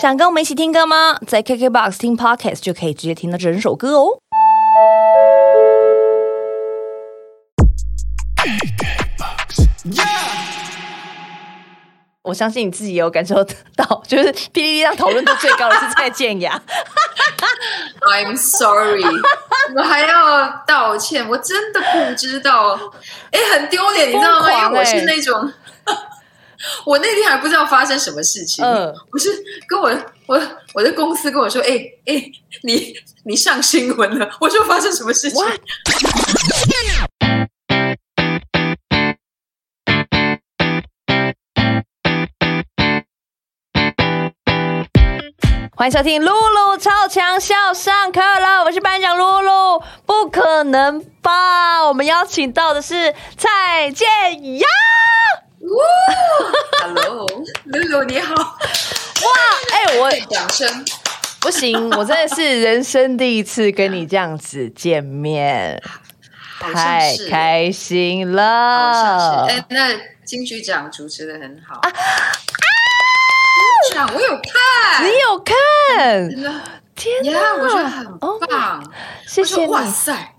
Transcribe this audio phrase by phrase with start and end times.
[0.00, 1.18] 想跟我们一起听歌吗？
[1.26, 4.20] 在 KKBOX 听 Podcast 就可以直接听到整首歌哦。
[12.22, 13.42] 我相信你自己也有感受
[13.74, 16.62] 到，就是 p d d 上讨论度最高的是蔡健雅。
[18.02, 19.02] I'm sorry，
[19.74, 22.78] 我还要道歉，我真的不知道，
[23.32, 24.66] 哎，很丢脸，你知道吗？
[24.66, 25.52] 因为我是欸那种，
[26.84, 29.30] 我那天还不知道发生什么事情，嗯我是
[29.68, 29.88] 跟我
[30.26, 30.40] 我
[30.74, 31.68] 我的公司跟我说，哎
[32.06, 32.30] 哎，
[32.62, 32.94] 你
[33.24, 35.40] 你上新闻了，我说发生什么事情？
[45.76, 49.80] 欢迎收听露露超强笑上课了，我是班长露露。
[50.04, 51.86] 不可能吧？
[51.86, 54.08] 我们邀请到的是蔡健
[54.58, 54.66] 雅。
[55.60, 57.26] Hello，
[57.64, 58.46] 露露你好，哇，
[59.72, 60.84] 哎、我掌声，
[61.40, 65.82] 不行，我真的是人生第一次跟你这样子见面，
[66.60, 69.48] 太是，开心了。
[69.68, 71.80] 那金曲奖主持的很好。
[71.80, 71.98] 啊金
[73.90, 76.30] 曲奖我有看，你有看？
[76.30, 76.54] 真的。
[76.94, 77.54] 天呀哪！
[77.62, 78.92] 我觉得很哦棒，
[79.26, 79.66] 谢谢你。
[79.66, 80.34] 哇塞，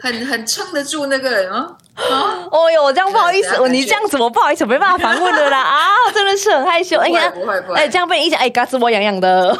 [0.00, 1.78] 很很撑得住那个人哦。
[2.10, 5.78] 啊哦哟，我这样不好意思，你这样子我不好意思，没办法反问的啦 啊，
[6.14, 6.98] 真的是很害羞。
[6.98, 9.56] 哎呀，不会不会哎，这样被你一讲，哎，嘎吱窝痒痒的，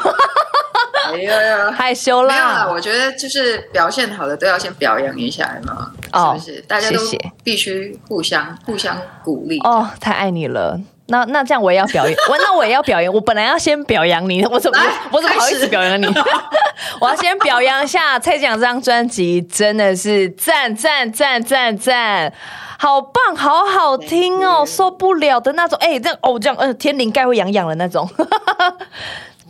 [1.13, 2.67] 哎呀呀， 害羞没有啦，啦。
[2.69, 6.61] 我觉得就是表现好的都要先表扬一下嘛，哦是不是？
[6.67, 9.59] 大家都谢谢必须互相互相鼓励。
[9.59, 10.79] 哦，太爱你了。
[11.11, 13.13] 那那这样我也要表演，我那我也要表演。
[13.13, 14.79] 我本来要先表扬你，我怎么
[15.11, 16.07] 我怎么好意思表扬你？
[16.99, 22.33] 我要先表扬一下蔡健雅这张专辑，真的是赞赞赞赞赞，
[22.79, 25.77] 好棒，好好听哦，受不了的那种。
[25.81, 28.09] 哎，这样哦这样，呃，天灵盖会痒痒的那种，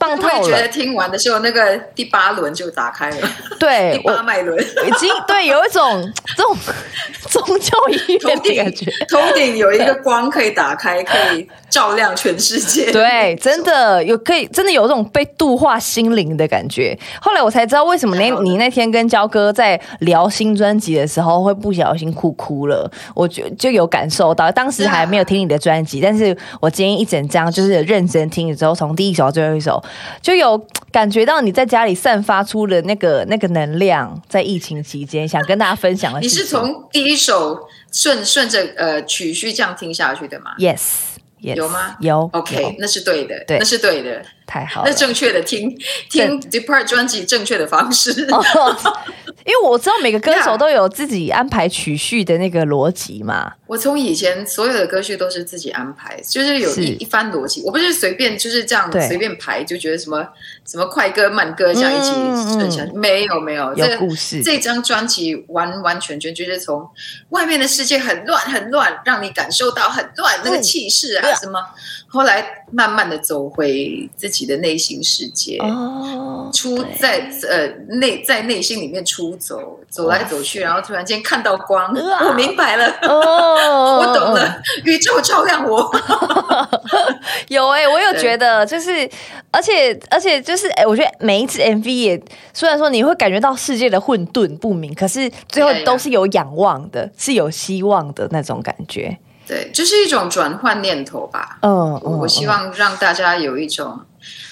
[0.01, 0.67] 棒透了会觉得。
[0.67, 6.57] 听完的时候，那个第八轮就打开了，对 第八脉轮，已经对有一种 这种
[7.29, 8.85] 宗教医头院的感觉。
[9.09, 12.91] 头顶有一个光可以打开，可以照亮全世界。
[12.91, 16.95] 对，真的有可以，真的有这种被度化心灵的感觉。
[17.21, 22.91] 后来我才知道，为什么那你那天跟焦哥在聊新专辑的时候，会不小心哭哭了。
[23.15, 29.81] 我就就有感受到，当时还没有听你的专辑，但是我今天一整张就是认真听了之后，从第一首到最后一首，
[30.21, 30.61] 就有
[30.91, 36.27] 感觉到你在家里散发出的那个那个能量，在疫情期间想跟大家分享的你。
[36.27, 37.59] 是从第一首
[37.91, 41.10] 顺顺着呃曲序这样听下去的吗 yes
[41.41, 41.97] yes 有吗？
[41.99, 42.75] 有？OK，有。
[42.79, 43.57] 那是对的，对。
[43.59, 44.89] 那是对的，太好了。
[44.89, 45.73] 那正确的听
[46.09, 48.11] 听 Depart 专辑正确的方式。
[48.31, 48.43] 哦，
[49.45, 53.53] 因为我知道每个歌手都有自己安排曲序的那个逻辑嘛。
[53.67, 60.27] 我从以前所有的歌序都是自己安排，就是有一一番逻辑，我不是随便就是这样随便排，就觉得什么
[60.69, 64.43] 什么快歌慢歌这样一起嗯顺下去，没有没有，有这故事。
[64.43, 66.85] 这张专辑完完全全就是从
[67.29, 71.57] 外面的世界很乱很乱，让你感受到很乱那个气势啊嗯什么，
[72.11, 75.57] 后来慢慢的走回自己的内心世界。
[75.59, 85.89] 哦，出在呃内在内心里面出走，走来走去，然后突然间看到光，哇我明白了，哦，我懂了，宇宙照亮我。
[87.47, 89.09] 有哎、我有对觉得就是，
[89.49, 92.21] 而且而且就是哎、我觉得每一次 MV 也
[92.53, 99.17] 虽然说你会感觉到世界的混沌不明，可是最后都是有仰望的，是有希望的那种感觉。
[99.51, 101.59] 对，就是一种转换念头吧。
[101.61, 103.99] 嗯，我我希望让大家有一种，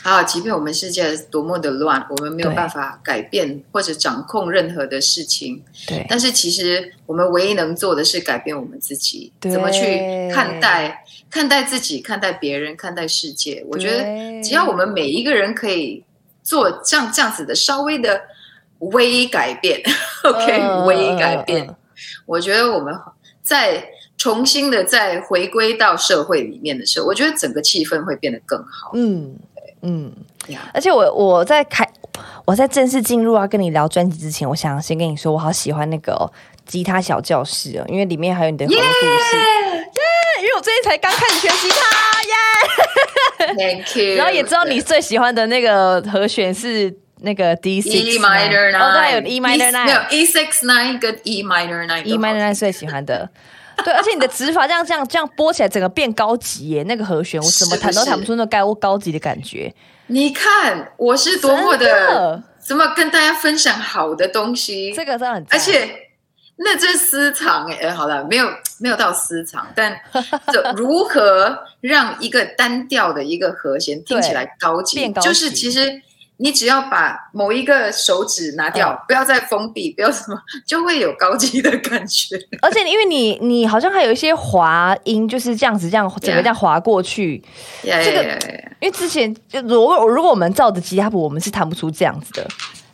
[0.03, 6.05] 啊，即便我们世界多么的乱，我们没有办法改变或者掌控任何的事情，对。
[6.09, 13.63] 但是其实我们唯一能做的是改变我们自己，怎么去看待看待自己、看待别人、看待世界。
[13.69, 14.03] 我觉得
[14.43, 16.03] 只要我们每一个人可以
[16.43, 18.19] 做这样这样子的稍微的
[18.79, 19.81] 微改变，
[20.27, 21.73] OK，、嗯微改变，
[22.25, 22.93] 我觉得我们
[23.41, 23.81] 在
[24.19, 28.91] 重新的再回归到社会里面的时候，我觉得整个气氛会变得更好。
[28.93, 29.35] 嗯
[29.81, 30.13] 嗯。
[30.49, 31.87] 呀而且我我在开
[32.45, 36.29] 我在正式进入要跟你聊专辑之前，我想先跟你说，我好喜欢那个哦、
[36.65, 39.37] 吉他小教室哦，因为里面还有你的很多故事。
[39.37, 40.41] 耶！
[40.41, 44.15] 因为我最近才刚开始学吉他耶，Thank you。
[44.15, 50.09] 然后也知道你最喜欢的那个和弦是那个 D six E minor nine，哦，对，有 E minor 没有 nine。
[50.11, 52.03] E six nine 跟 E minor nine。
[52.05, 53.29] E minor nine 最喜欢的，
[53.85, 56.83] 对，而且你的指法这样这样这样拨起来，整个变高级耶！
[56.83, 59.73] 那个和弦我怎么弹都弹不出那高高级的感觉，
[60.07, 65.89] 你看我是多么的的怎么跟大家分享好的东西，这个真的很，而且
[66.57, 68.47] 那这私藏哎、哎好了，没有
[68.79, 69.97] 没有到私藏，但
[70.51, 74.97] 这如何让一个单调的一个和弦听起来高级？
[74.99, 76.01] 变高级就是其实
[76.41, 82.37] 你只要把某一个手指拿掉，嗯不要再封闭，不要什么，就会有高级的感觉。
[82.63, 87.43] 而且因为你你好像还有一些滑音，就是这样子这样整个这样滑过去。
[87.83, 88.23] 这个
[88.79, 92.47] 因为之前就如果如果我们照着吉他谱，我们是弹不出这样子的。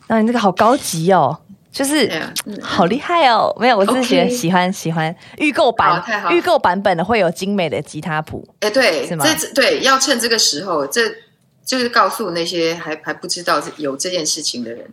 [0.08, 1.38] 那你这个好高级哦，
[1.70, 2.10] 就是
[2.60, 3.56] 好厉害哦！
[3.60, 8.44] 没有，我自己觉得 OK 喜欢喜欢预购版预购版本的会有精美的吉他谱。
[8.60, 11.02] 哎，对，是吗这对要趁这个时候，这
[11.66, 14.88] 就是告诉那些还还不知道有这件事情的人，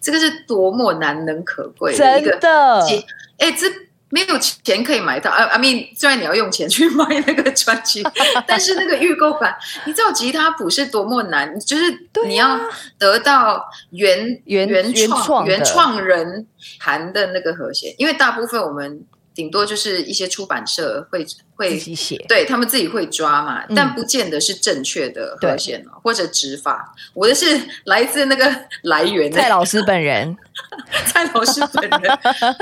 [0.00, 3.04] 这个是多么难能可贵的真一个的，吉
[3.36, 3.66] 哎，这
[4.08, 8.02] 没有钱可以买到啊！I mean，虽然你要用钱去买那个专辑，
[8.46, 9.54] 但是那个预购版，
[9.84, 11.82] 你知道吉他谱是多么难，就是
[12.24, 12.58] 你要
[12.98, 16.46] 得到原原原原创原创人
[16.78, 19.04] 弹的那个和弦，因为大部分我们
[19.36, 21.24] 顶多就是一些出版社会
[21.54, 22.16] 会自己写。
[22.28, 26.92] 对他们自己会抓嘛，嗯但不见得是正确的对和弦哦，或者指法。
[27.14, 28.44] 我的是 来自那个
[28.82, 30.36] 来源的蔡老师本人，
[31.06, 32.18] 蔡老师本人，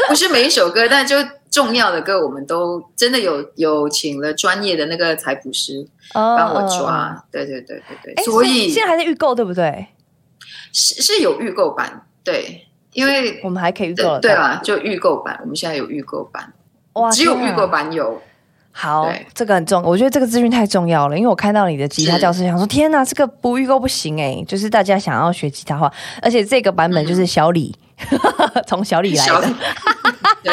[0.08, 1.16] 不是每一首歌，但就
[1.50, 7.24] 重要的歌，我们都真的有有请了专业的那个采谱师帮帮我抓。
[7.30, 9.86] 对对对对对，哎，所以现在还在预购，对不对？
[10.72, 16.52] 是是有预购版，对，因为我们还可以预购对了到对啊，就预购版，我们现在有预购版，
[16.94, 18.20] 哇，只有预购版有。
[18.76, 25.88] 好对，这个很重，我觉得这个资讯太重要了，因为我看到你的吉他教室，想说天哪，这个不预购不行哎、就是大家想要学吉他话，
[26.20, 27.72] 而且这个版本就是小李，
[28.66, 29.48] 从、小李来的，
[30.42, 30.52] 对，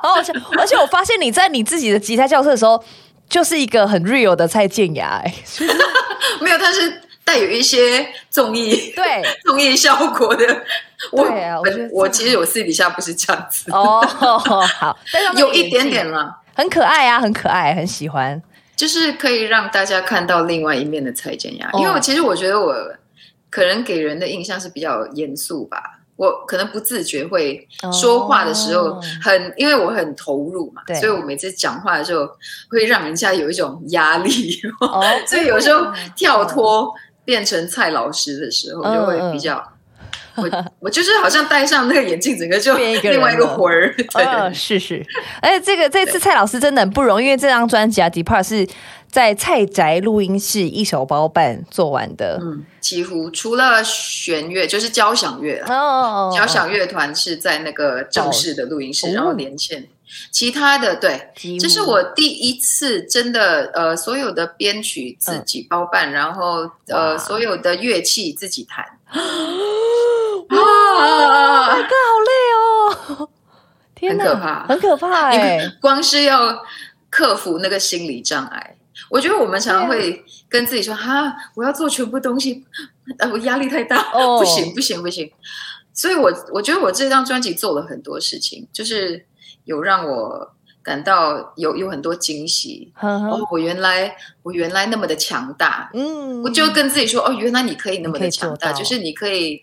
[0.00, 2.80] 好好笑，而且我发现你在你自己的吉他教室的时候，
[3.28, 5.34] 就是一个很 real 的蔡健雅哎、
[6.40, 10.62] 没有，但是带有一些综艺对，综艺效果的。
[11.12, 11.64] 我对啊我
[12.02, 16.38] 我其实我私底下不是这样子，哦， 好，但是有一点点啦。
[16.54, 18.40] 很可爱啊，很可爱，很喜欢，
[18.76, 22.74] 就是可以让大家看到另外一面的蔡健雅，哦因为我其实我觉得我
[23.48, 32.28] 可能给人的印象是比较严肃吧，我可能不自觉会说话的时候哦很，因为我很投入嘛对，所以我每次讲话的时候
[32.68, 36.92] 会让人家有一种压力，哦 所以有时候跳脱
[37.24, 39.71] 变成蔡老师的时候，嗯就会比较。
[40.36, 43.94] 我我就是好像戴上那个眼镜，整个就变一个另外一个魂儿。
[43.96, 45.04] 对，呃，是是，
[45.40, 48.66] 而且这个这次蔡老师真的很不容易，因为这张专辑啊，Depart 是
[49.10, 52.38] 在蔡宅录音室一手包办做完的。
[52.40, 59.88] 嗯，几乎除了弦乐就是交响乐啊，哦，交响乐团是在那个正式的录音室，哦然后连线。
[60.30, 68.84] 其他的对，这是我第一次真的呃，所有的编曲自己包办，然后呃，所有的乐器自己弹。
[70.50, 73.28] 哇，啊哥好累哦，
[73.94, 74.66] 天哪，很可怕。
[74.66, 76.62] 很可怕你哎、们光是要
[77.10, 78.76] 克服那个心理障碍，
[79.10, 82.64] 我觉得我们常常会跟自己说：“哈，我要做全部东西，
[83.18, 84.38] 呃，我压力太大，哦。
[84.38, 85.30] 不行，不行，不行。”
[85.94, 89.26] 所以我，我觉得我这张专辑做了很多事情，就是
[89.64, 92.90] 有让我感到有有很多惊喜。
[92.94, 93.28] 呵呵。
[93.28, 96.42] 哦，我原来我原来那么的强大，嗯。
[96.42, 99.62] 我就跟自己说：“哦，原来你可以那么的强大，就是你可以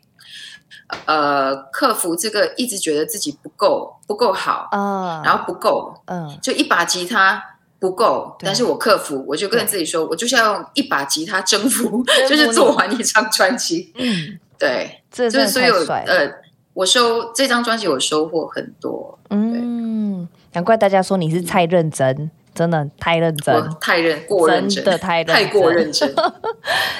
[1.06, 7.42] 呃克服这个一直觉得自己不够不够好，啊，然后不够，嗯，就一把吉他
[7.80, 13.94] 不够，但是我克服，我就跟自己说，我就是要用一把吉他征服，就是做完一张专辑。
[13.96, 16.30] 嗯，对，这就是所有呃，
[16.74, 23.78] 我收这张专辑，我收获很多，嗯，难怪大家说你是太认真，真的太认真。
[23.80, 26.14] 太认过认真，真的太太过认真。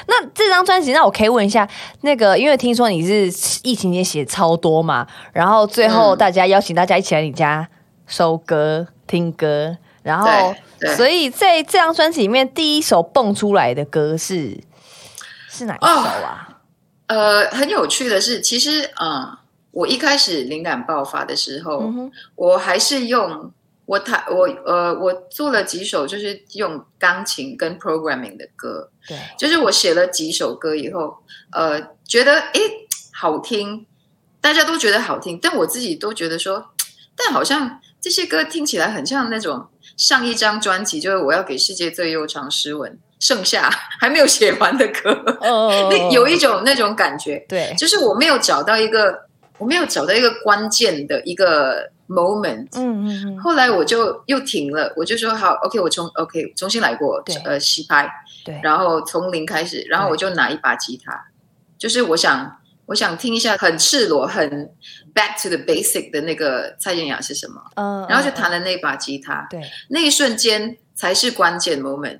[0.06, 1.68] 那这张专辑，那我可以问一下，
[2.00, 3.26] 那个因为听说你是
[3.62, 7.68] 疫情间写超多嘛，然后最后嗯大家邀请大家一起来你家
[8.06, 10.54] 收歌、听歌，然后
[10.96, 14.58] 所以在这张专辑里面，第一首蹦出来的歌是
[15.50, 16.56] 是哪一首啊？
[17.08, 19.36] 呃，很有趣的是，其实嗯，
[19.72, 21.92] 我一开始灵感爆发的时候，
[22.34, 23.52] 我还是用
[23.90, 31.16] 我弹我呃，我做了几首就是用钢琴跟 programming 的歌，对，就是我写了几首歌以后，
[31.50, 32.60] 呃，觉得诶
[33.12, 33.84] 好听，
[34.40, 36.66] 大家都觉得好听，但我自己都觉得说，
[37.16, 39.66] 但好像这些歌听起来很像那种
[39.96, 43.68] 上一张专辑，就是我要给世界最悠长诗文，剩下
[43.98, 49.26] 还没有写完的歌，呃 那有一种那种感觉，对，就是我没有找到一个，
[49.58, 58.10] 我没有找到一个关键的一个 moment，嗯嗯嗯，后来我就又停了，我就说好，OK，我重 OK 重新来过对，呃，洗拍，
[58.44, 61.28] 对，然后从零开始，然后我就拿一把吉他，
[61.78, 64.70] 就是我想我想听一下很赤裸、很
[65.14, 72.18] back to the basic 的那个蔡健雅是什么，嗯，然后就嗯弹了那把吉他，对，那一瞬间才是关键 moment，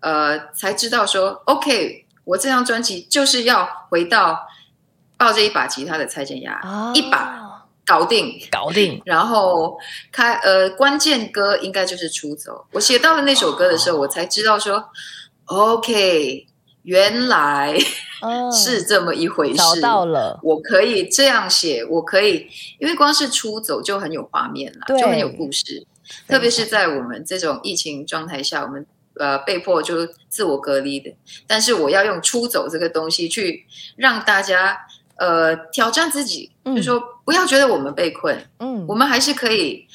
[0.00, 4.46] 呃，才知道说，OK，我这张专辑就是要回到
[5.16, 6.92] 抱着一把吉他的蔡健雅，啊。
[6.94, 7.39] 一把
[7.90, 8.40] 搞定。
[8.50, 9.76] 搞定，然后
[10.12, 12.52] 开呃，关键歌应该就是《出走》。
[12.72, 14.90] 我写到了那首歌的时候，我才知道说
[15.46, 16.46] ，OK，
[16.82, 17.76] 原来
[18.22, 19.80] 嗯，是这么一回找事。
[19.80, 22.46] 到了，我可以这样写，我可以，
[22.78, 25.84] 因为光是出走就很有画面了，就很有故事。
[26.28, 31.14] 特别是在我们这种疫情状态下，我们呃被迫就自我隔离的，
[31.46, 33.66] 但是我要用出走这个东西去
[33.96, 34.76] 让大家
[35.16, 39.86] 呃挑战自己，嗯就说不要觉得我们被困，嗯我们还是可以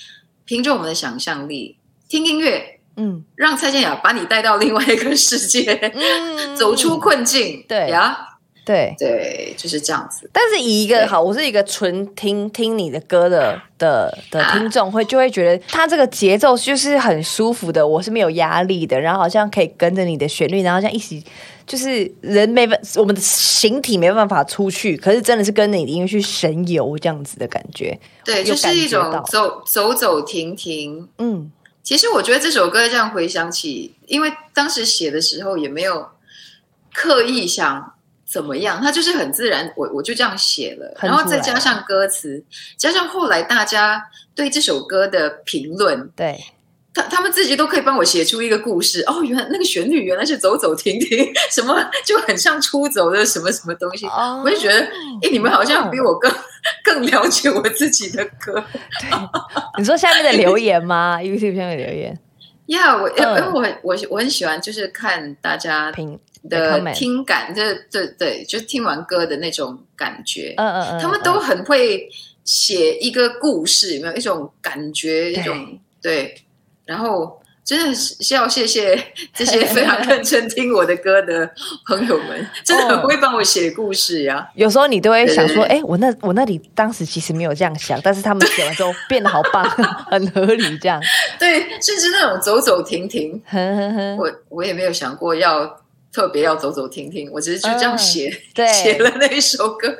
[0.45, 1.77] 凭着我们的想象力
[2.07, 7.65] 听音乐，嗯让蔡健雅把你带到另外一个世界，嗯走出困境。
[7.67, 8.17] 对呀，
[8.65, 8.95] 对。
[8.97, 10.29] 对，就是这样子。
[10.31, 21.21] 但是以一个好，我是一个纯听听你的歌的的的啊听众，会就会觉得他这个节奏就是很舒服的，我是没有压力的，然后好像可以跟着你的旋律，然后这样一起，
[21.65, 27.99] 就是人没办，我们的形体没办法出去，可是真的是跟着你的音乐去神游这样子的感觉。
[28.23, 31.07] 对，就是一种走走走停停。
[31.17, 31.51] 嗯
[31.83, 36.07] 其实我觉得这首歌这样回想起，因为当时写的时候也没有
[36.91, 37.93] 刻意想
[38.25, 42.43] 怎么样，它就是很自然，我我就这样写了，然后再加上歌词，
[42.75, 44.01] 加上后来大家
[44.33, 46.43] 对这首歌的评论，对，
[46.95, 49.01] 他他们自己都可以帮我写出一个故事。
[49.05, 51.75] 哦，原来那个旋律原来是走走停停， 什么
[52.05, 54.05] 就很像出走的什么什么东西。
[54.07, 54.41] 哦。
[54.43, 54.79] 我就觉得，
[55.21, 56.31] 哎，你们好像比我更
[56.83, 58.63] 更了解我自己的歌。
[59.77, 61.17] 你说下面的留言吗？
[61.21, 62.17] YouTube 下面的留言。
[62.67, 63.51] 呀、我因为嗯。
[63.53, 66.17] 我很我我很喜欢，就是看大家评
[66.49, 72.09] 的听感，对对对，就听完歌的那种感觉，嗯嗯嗯，他们都很会
[72.43, 74.15] 写一个故事，有没有？
[74.15, 76.35] 一种感觉，一种对，
[76.85, 77.41] 然后。
[77.65, 78.95] 真的是要谢谢
[79.33, 81.49] 这些非常认真 听我的歌的
[81.87, 84.47] 朋友们，真的很会帮我写故事呀。
[84.53, 89.67] 有时候你都会想说，对哎、我那我那里当时其实没有这样想，但是他们写完之后变得好棒，
[90.11, 91.01] 很合理这样。
[91.39, 93.41] 对，甚至那种走走停停，
[94.19, 95.65] 我我也没有想过要
[96.13, 99.91] 特别要走走停停，我只是就这样写、嗯对写了那一首歌，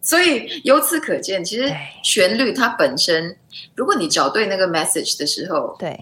[0.00, 1.70] 所以由此可见，其实
[2.02, 3.36] 旋律它本身，
[3.74, 6.00] 如果你找对那个 message 的时候，对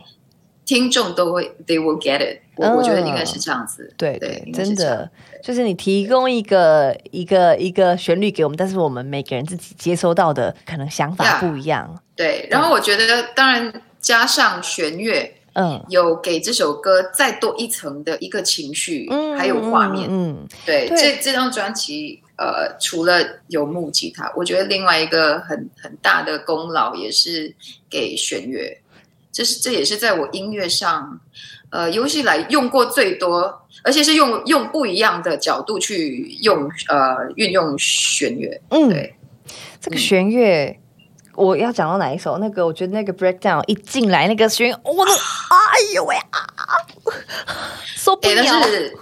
[0.70, 2.64] 听众都会 they will get it 我。
[2.64, 5.10] 嗯我觉得应该是这样子，对对真的。
[5.42, 12.00] 就是你提供一个一个一个旋律给我们，但是我们每个人自己接收到的可能想法不一样。
[12.14, 12.46] 对。
[12.48, 15.84] 然后我觉得，当然加上弦乐，嗯。
[15.88, 20.06] 有给这首歌再多一层的一个情绪，嗯，还有画面。
[20.08, 20.96] 嗯，对，对。
[20.96, 27.52] 这这张专辑，呃，除了有木吉他，我觉得另外一个很很大的功劳也是
[27.88, 28.78] 给弦乐，
[29.32, 31.20] 这是这也是在我音乐上，
[31.70, 38.60] 呃，有史以来用过最多，而且是用用不一样的角度去用呃运用弦乐。
[38.70, 39.16] 嗯对，
[39.80, 40.76] 这个弦乐。
[41.36, 42.36] 我要讲到哪一首？
[42.36, 46.46] 那个我觉得那个 breakdown 一进来，那个弦乐，我的哎呦喂啊，
[47.86, 48.42] 受不哎，了！
[48.42, 48.96] 那是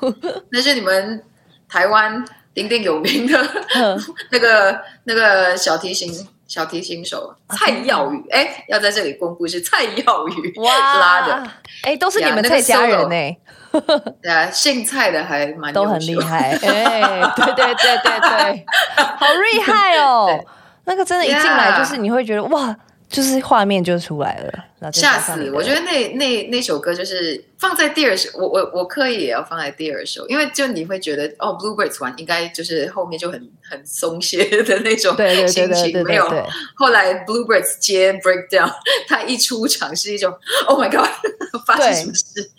[0.52, 1.24] 那是你们
[1.68, 3.42] 台湾鼎鼎有名的
[3.74, 3.98] 嗯
[4.30, 6.12] 那个那个小提琴
[6.48, 10.98] 小提琴手蔡耀宇，哎，要在这里公布是蔡耀宇哇。
[10.98, 11.50] 拉的，，
[11.82, 13.36] 哎，都是你们蔡家人呢、
[14.22, 20.42] 对啊，姓蔡的还蛮都很厉害，哎，对对对对对， 好厉害哦！
[20.86, 22.74] 那个真的，一进来就是你会觉得哇，
[23.10, 35.16] 就是画面就出来了，吓死我觉得那那那首歌就是放在第二首，我我我刻意也要放在第二首，因为就你会觉得哦，Bluebirds 完应该就是后面就很很松懈的那种
[35.48, 36.28] 心情，没有
[36.76, 38.72] 后来 Bluebirds 接 Breakdown，
[39.08, 40.32] 他 一出场是一种
[40.66, 41.08] Oh my God，
[41.66, 42.50] 发生什么事？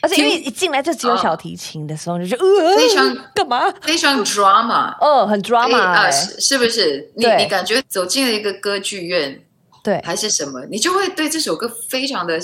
[0.00, 3.70] 而且因为一进来就只有小提琴的时候，你就觉得呃非常干嘛？
[3.80, 7.10] 非常 drama，哦，很 drama 啊，是不是？
[7.16, 9.42] 你你感觉走进了一个歌剧院
[9.82, 12.38] 对还是什么，你就会对这首歌非常的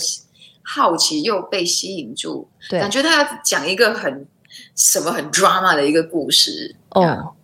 [0.63, 4.27] 好奇，又被吸引住，对感觉他要讲一个很
[4.75, 6.77] 什么很 drama 的一个故事。
[6.91, 7.35] 哦。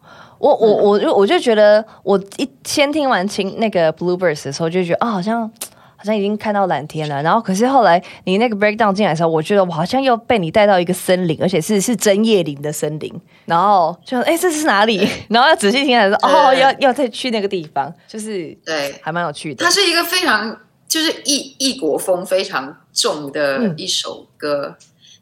[0.41, 5.51] 我我我就我就觉得，我一先听完听那个 Bluebirds 的时候，就觉得啊、好像好
[6.05, 7.23] 像已经看到蓝天了。
[7.23, 13.13] 然后可是后来你那个 breakdown 进来的时候，我觉得我好像又被你带到一个森林，而且是是针叶林的森林。
[13.47, 15.09] 然后就哎、这是哪里？
[15.29, 19.71] 然后要仔细听才说哦，要要再去那个地方，就是对，还蛮有趣的它。
[19.71, 24.77] 是一个非常就是异异国风非常重的嗯一首歌，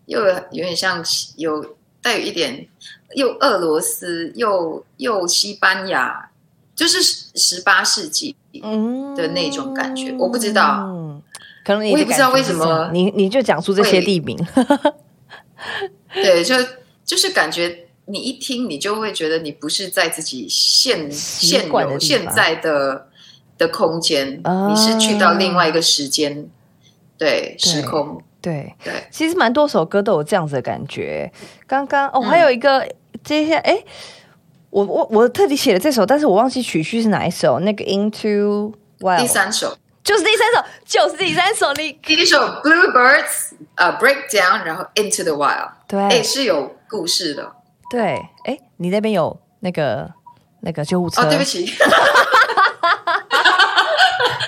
[0.07, 1.03] 又有有点像
[1.37, 1.65] 有
[2.01, 2.67] 带有一点
[3.15, 6.29] 又俄罗斯又又西班牙
[6.75, 10.87] 就是十八世纪嗯的那种感觉我不知道。
[10.88, 11.23] 嗯，
[11.64, 14.37] 可能我也不知道为什么你你就讲出这些地名，
[16.14, 16.55] 对，就
[17.05, 23.09] 就是感觉你一听，你就会觉得你不是在自己现习现有现在的
[23.57, 24.69] 的空间，啊。
[24.69, 26.49] 你是去到另外一个时间，
[27.17, 31.31] 对对时空，对，对，其实蛮多首歌都有这样子的感觉。
[31.67, 32.23] 刚刚哦，嗯。
[32.25, 32.87] 还有一个，
[33.23, 33.85] 接下来哎，
[34.73, 37.61] 我我我特地写了这首，但是我忘记曲序是哪一首。
[37.61, 41.71] 那个 Into Wild 第三首，就是第三首，就是第三首。
[41.75, 47.52] 你第一首 Bluebirds，呃，Breakdown，然后 Into the Wild，哎，对是有故事的。
[47.91, 50.11] 对，哎，你那边有那个
[50.62, 51.67] 那个救护车哦，对不起，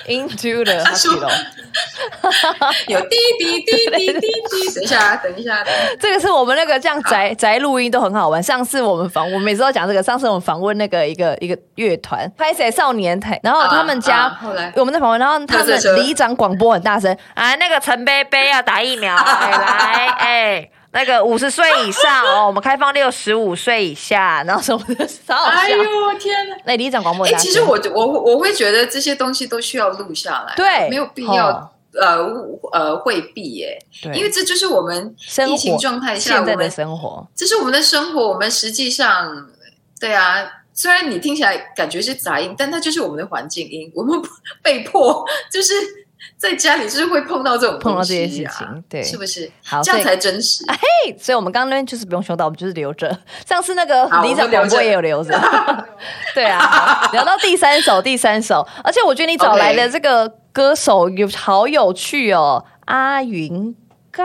[0.07, 1.31] Into the Hospital。
[2.87, 5.63] 有滴滴滴滴滴滴，等一下啊，等一下，
[5.99, 8.41] 这个是我们那个这样宅宅录音都很好玩。
[8.41, 10.01] 上次我们访，我每次都讲这个。
[10.01, 20.69] 上次我们访问那个一个一个乐团，拍谁少年台，然后他们家、啊啊后来我们在访问，然后他们里长广播很大声啊，那个陈贝贝要打疫苗，哎来哎。
[20.95, 25.57] 那个五十岁以上哦，我们开放六十五岁以下， 然后什么的，超好笑。
[25.57, 25.83] 哎呦
[26.17, 26.55] 天哪！
[26.65, 30.89] 那李长广播哎、其实我我我会觉得这些东西都需要录下来，对。
[30.89, 31.69] 没有必要、哦。
[31.97, 34.13] 呃误呃回避耶，对。
[34.15, 39.47] 因为这就是我们生疫情活状态下我们生活，这是我们的生活，我们实际上
[39.99, 44.21] 对啊，虽然你听起来感觉是杂音，但它就是我们的环境音，我们
[44.61, 45.73] 被迫就是
[46.37, 49.03] 在家里就是会碰到这种碰到这些事啊情对。
[49.03, 49.49] 是不是？
[49.63, 50.63] 好这样才真实。
[50.67, 53.17] 嘿，所以我们刚刚就是不用修到，我们就是留着。
[53.47, 55.31] 上次那个好里长广播也有留着，
[56.35, 57.09] 对啊。
[57.13, 63.75] 聊到第三首，第三首，而且我觉得你找来的这个歌手有好有趣哦，阿云
[64.11, 64.23] 嘎，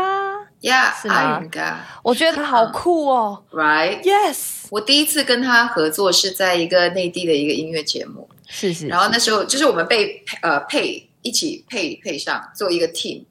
[0.60, 1.14] 呀，是吗？
[1.14, 1.78] 阿云嘎。
[2.02, 13.24] 我觉得他好酷哦，right？，yes，我第一次跟他合作是在一个内地的一个音乐节目，是是，然后那时候就是我们被呃配一起配配上做一个 team，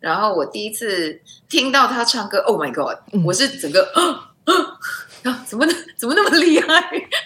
[0.00, 3.82] 然后我第一次听到他唱歌，Oh my God！、嗯我是整个
[5.22, 6.68] 啊，怎么怎么那么厉害？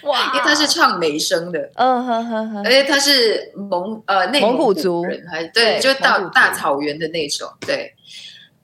[0.04, 7.94] 哇因为他是唱美声的，嗯哼哼哼而，且他是蒙呃内蒙古古族人，还对对，就大大草原的那种，对。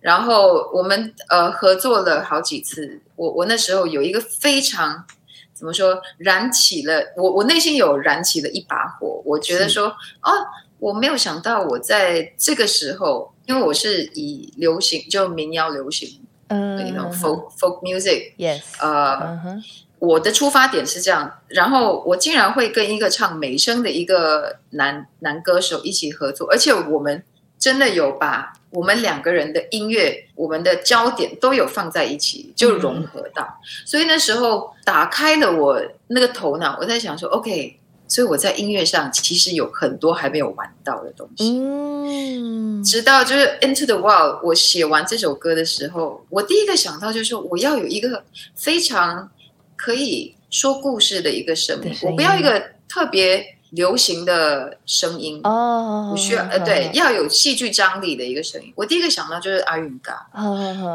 [0.00, 5.04] 然后我们呃合作了好几次，我我那时候有一个非常
[5.52, 9.88] 怎么说，燃起了我我内心有燃起了一把火，我觉得说
[10.20, 10.32] 啊，
[10.78, 16.78] 我没有想到我在这个时候，因为我是以流行就民谣流行嗯
[17.12, 19.64] folk folk music，，yes，呃，嗯哼，
[19.98, 27.24] 我的出发点是这样，然后我竟然会跟一个唱美声的一个男男歌手一起合作，而且我们
[27.58, 41.58] 真的有把我们两个人的音乐，我们的焦点都有放在一起，就融合到，所以那时候打开了我那个头脑，我在想说，OK，所以我在音乐上其实有很多还没有玩到的东西。
[41.58, 49.30] 嗯，直到就是 Into the Wild，我写完这首歌的时候，我第一个想到就是我要有一个非常
[49.74, 58.72] 可以说故事的一个声音，我不要一个特别流行的声音，哦，我需要呃对，要有戏剧张力的一个声音。
[58.76, 60.26] 我第一个想到就是阿云嘎，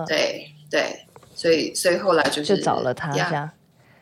[0.08, 3.50] 对对，所以所以后来就是就找了他这呀样。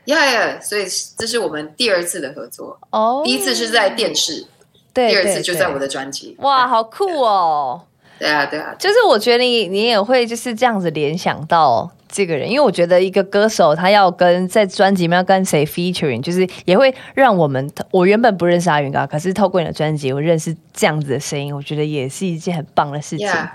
[0.10, 0.86] 呀呀，所以
[1.18, 4.46] 这是我们第二次的合作，哦，第一次是在电视，
[4.94, 6.36] 对，第二次就在我的专辑。
[6.40, 7.82] 哇，好酷哦！
[8.18, 23.28] 对啊对啊，就是我觉得你你也会就是这样子联想到这个人，因为我觉得一个歌手他要跟在专辑里面要跟谁 featuring，就是也会让我们我原本不认识阿云嘎，可是透过你的专辑，我认识这样子的声音，我觉得也是一件很棒的事情。
[23.28, 23.50] Yeah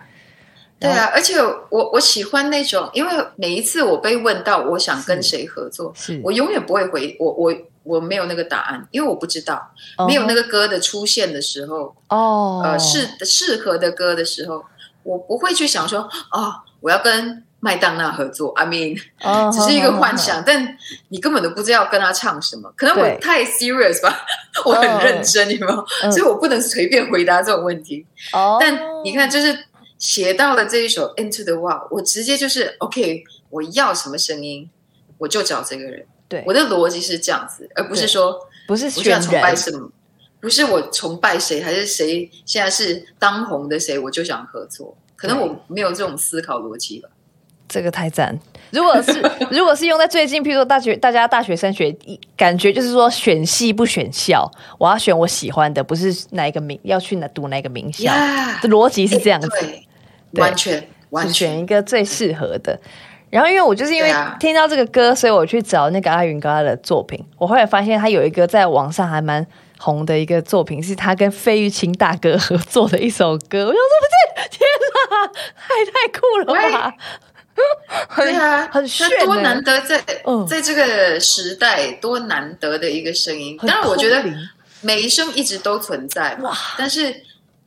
[0.84, 6.20] 对啊，而且我我喜欢那种，因为每一次我被问到我想跟谁合作，是。
[6.22, 10.06] 我永远不会回我我我没有那个答案，因为我不知道，哦。
[10.06, 14.64] 没有那个歌的出现的时候，哦，呃适适合的歌的时候，
[15.02, 20.76] 我不会去想说哦，我要跟麦当娜合作，I mean，哦 只是一个幻想，但
[21.08, 24.14] 你根本都不知道跟他唱什么，可能我太 serious 吧，
[24.66, 25.86] 我很认真，有没有？
[26.02, 26.12] 嗯。
[26.12, 28.04] 所以我不能随便回答这种问题。
[28.34, 29.58] 哦，但你看，就是
[30.04, 34.68] 写到了这一首《Into the Wild》，我直接就是 OK，我要什么声音，
[35.16, 36.04] 我就找这个人。
[36.28, 38.38] 对我的逻辑是这样子，而不是对说
[38.68, 39.90] 不是我就要选崇拜，什么，
[40.40, 44.94] 不是我崇拜谁，还是谁现在是当红的谁，我就想合作。
[45.16, 47.08] 可能我没有这种思考逻辑吧。
[47.66, 48.38] 这个太赞。
[48.72, 51.96] 如果是 如果是用在最近，譬如说大学大家大学生学，
[52.36, 58.04] 感觉就是说选系不选校，我要选我喜欢的，不是哪一个名要去哪读哪一个名校。
[58.04, 59.48] 呀这逻辑是这样子，
[60.42, 62.78] 完全完全一个最适合的。
[63.30, 67.24] 然后，因为我就是因为听到这个歌，所以我去找那个阿云哥他的作品。
[67.36, 69.44] 我后来发现他有一个在网上还蛮
[69.78, 73.66] 红的一个作品，是他跟费玉清大哥合作的一首歌。
[73.66, 74.60] 我想说，不是，天
[75.10, 76.94] 哪，太太酷了吧！
[78.16, 83.56] 对啊，很炫那多欸难得在嗯在这个时代多难得的一个声音。
[83.58, 84.48] 当然，我觉得很空灵
[84.80, 87.14] 美声一直都存在嘛哇，但是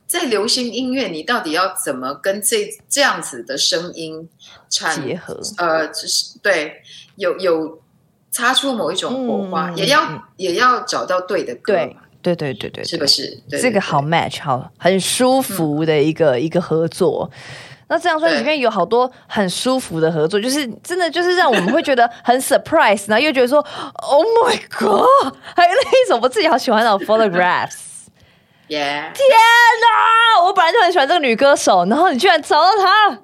[0.08, 4.26] 在流行音乐，你到底要怎么跟这这样子的声音
[4.70, 6.82] 产结合，呃，就是对
[7.16, 7.78] 有有
[8.30, 13.26] 擦出某一种火花，嗯也要、嗯也要找到对的歌对嘛，对对对对，是不是？
[13.50, 17.30] 对对这个好 match，好很舒服的一个、一个合作。
[17.90, 23.58] 那这张专辑里面有好多很舒服的合作，就是真的就是让我们会觉得很 surprise，然后又觉得说
[23.94, 27.87] Oh my God，还有那一首我自己好喜欢的 Photographs。
[28.68, 30.42] 耶天哪！
[30.44, 33.18] 我本来就很喜欢这个女歌手，然后你居然找到她，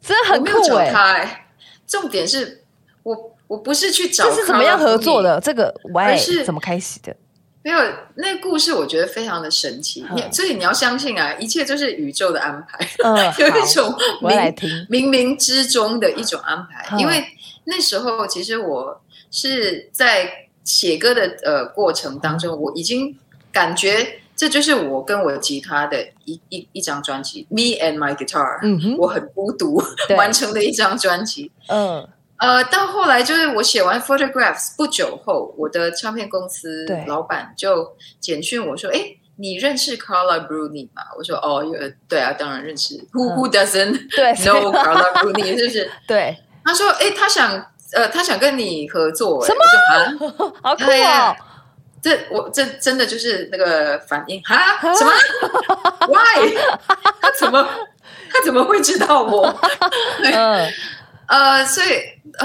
[0.00, 1.46] 真的很酷哎、
[1.86, 2.64] 重点是
[3.02, 5.40] 我我不是去找这是怎么样合作的？
[5.40, 7.14] 这个而 why 是怎么开始的？
[7.62, 7.78] 没有，
[8.14, 14.70] 那个故事我觉得非常的神奇，所以你要相信啊，一切都是宇宙的安排，嗯， 有一种冥听。
[14.88, 16.86] 冥冥之中的一种安排。
[16.92, 17.26] 嗯因为
[17.64, 20.30] 那时候其实我是在
[20.64, 23.18] 写歌的呃过程当中，我已经
[23.52, 29.82] 感觉这就是我跟我吉他的一一一张专辑，Me and My Guitar，、嗯哼，我很孤独
[30.16, 31.50] 完成的一张专辑。
[31.66, 41.72] 嗯呃，到后来就是我写完 Photographs 不久后，我的唱片公司对老板就简讯我说：“哎，你认识 Carla Bruni 吗？”我说：“哦，有，
[42.08, 42.94] 对啊，当然认识。
[43.12, 45.58] Who Who doesn't 嗯对 know Carla Bruni？
[45.58, 47.50] 是不是 对，？”他说：“哎，他想，
[47.94, 50.52] 呃，他想跟你合作。”什么？
[50.62, 51.36] 好酷哦！
[52.02, 54.58] 这我这真的就是那个反应哈？
[54.94, 55.12] 什么？
[56.08, 56.54] Why？
[57.20, 57.68] 他怎么
[58.32, 59.54] 他怎么会知道我？
[60.24, 60.70] 嗯
[61.28, 61.88] 呃，所以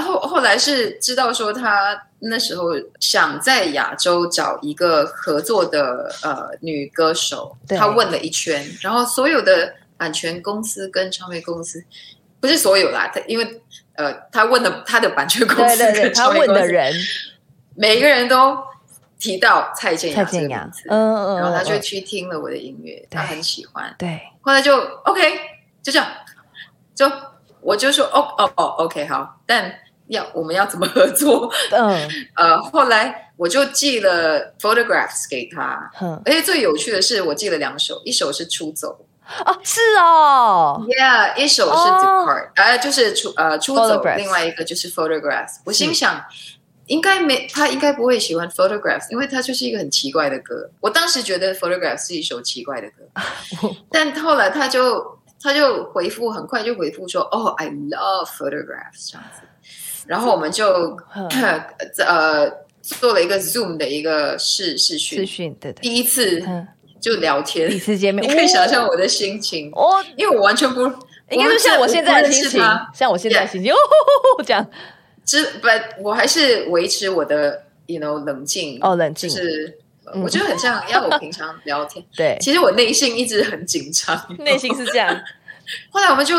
[0.02, 2.64] 后后来是知道说他那时候
[3.00, 11.82] 想在亚洲找一个合作的呃女歌手，他问了一圈，然后所有的版权公司跟唱片公司，
[12.40, 13.62] 不是所有啦，他因为
[13.94, 16.92] 呃他问了他的版权公司对对对，他问的人
[17.74, 18.58] 每一个人都
[19.18, 20.12] 提到蔡健
[20.48, 25.40] 雅嗯嗯，然后他就嗯去听了我的音乐，他很喜欢，对，后来就 OK，
[25.82, 26.06] 就这样，
[26.94, 27.10] 就
[27.60, 29.72] 我就说哦哦哦 OK 好，但
[30.08, 31.50] 要我们要怎么合作？
[31.70, 32.08] 嗯。
[32.36, 39.06] 呃，后来我就寄了 photographs 给他，哼，而且最有趣的是，我寄了两首，一首是出走。
[39.46, 42.26] 哦，是哦，，Yeah，一首是哦。
[42.26, 45.60] Depart，呃，就是出呃出走另外一个就是 photographs。
[45.64, 46.22] 我心想。
[46.86, 50.68] 应该没他应该不会喜欢 photographs，因为他就是一个很奇怪的歌。
[50.80, 59.42] 我当时觉得 photographs 是一首奇怪的歌， 但后来他就他就回复很快就回复说，哦，I love photographs 这样子。
[60.06, 60.66] 然后我们就
[62.06, 62.50] 呃
[62.82, 65.20] 做了一个 Zoom 的一个视视讯。
[65.20, 66.68] 资，讯，对对，第一次嗯，
[67.00, 67.70] 就聊天。
[67.70, 70.82] 第一，次见面，你可以想象我的心情，哦，因为我完全不
[71.30, 73.76] 应该就像我现在的心情像我现在的心情，哦，
[74.44, 74.66] 这样，
[75.24, 75.68] 之不，
[76.02, 78.78] 我还是维持我的 you know 冷静。
[78.80, 79.28] 哦，冷静。
[79.28, 79.78] 就，是
[80.12, 80.22] 嗯。
[80.22, 85.18] 我觉得很像要我平常聊天， 对，其实我内心一直很紧张， 内心是这样，
[85.90, 86.36] 后来我们就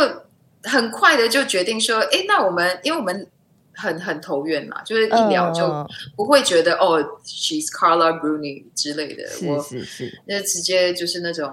[0.63, 3.27] 很快的就决定说，哎，那我们因为我们
[3.73, 11.51] 很很投缘嘛，就是一聊就嗯不会觉得、哦，she's Carla Bruni 之类的，是我是是，那直接就是那种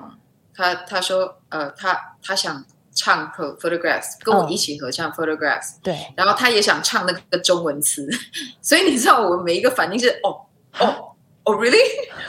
[0.54, 4.50] 他他说呃他他想唱 pho- photographs 跟我嗯。
[4.50, 8.08] 一起合唱 photographs，、对，然后他也想唱那个中文词，
[8.60, 10.40] 所以你知道我每一个反应是哦
[10.78, 11.76] 哦哦 really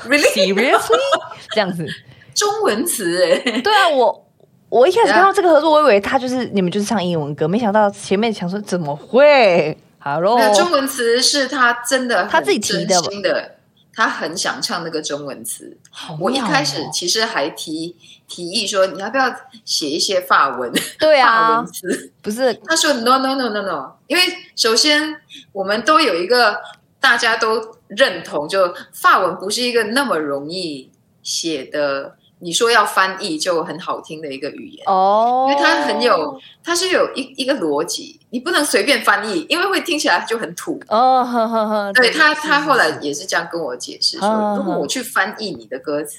[0.07, 0.97] really Seriously，
[1.53, 1.85] 这样子，
[2.33, 4.27] 中文词哎，对啊，我
[4.69, 13.55] 我一开始看到这个合作，我以为他就是你们就是唱英文歌，没想到前面想说怎么会？Hello，那中文词是他真的很他自己提的真的，
[13.93, 15.77] 他很想唱那个中文词。
[15.91, 17.95] 好我一妙开始哦其实还提
[18.33, 19.31] 提议说，你要不要
[19.63, 20.71] 写一些法文？
[20.97, 22.11] 对法啊文，词。
[22.19, 24.23] 不是他说 no no no no no，因为
[24.55, 25.17] 首先
[25.51, 26.59] 我们都有一个
[26.99, 30.89] 大家都认同，就法文不是一个那么容易
[31.21, 34.83] 写的，你说要翻译就很好听的一个语言。
[34.87, 40.81] 哦，因为它很有，它是有一一个逻辑，你不能随便翻译，因为会听起来就很土。
[40.87, 46.17] 哦，对他，他后来也是这样跟我解释嗯说，如果我去翻译你的歌词，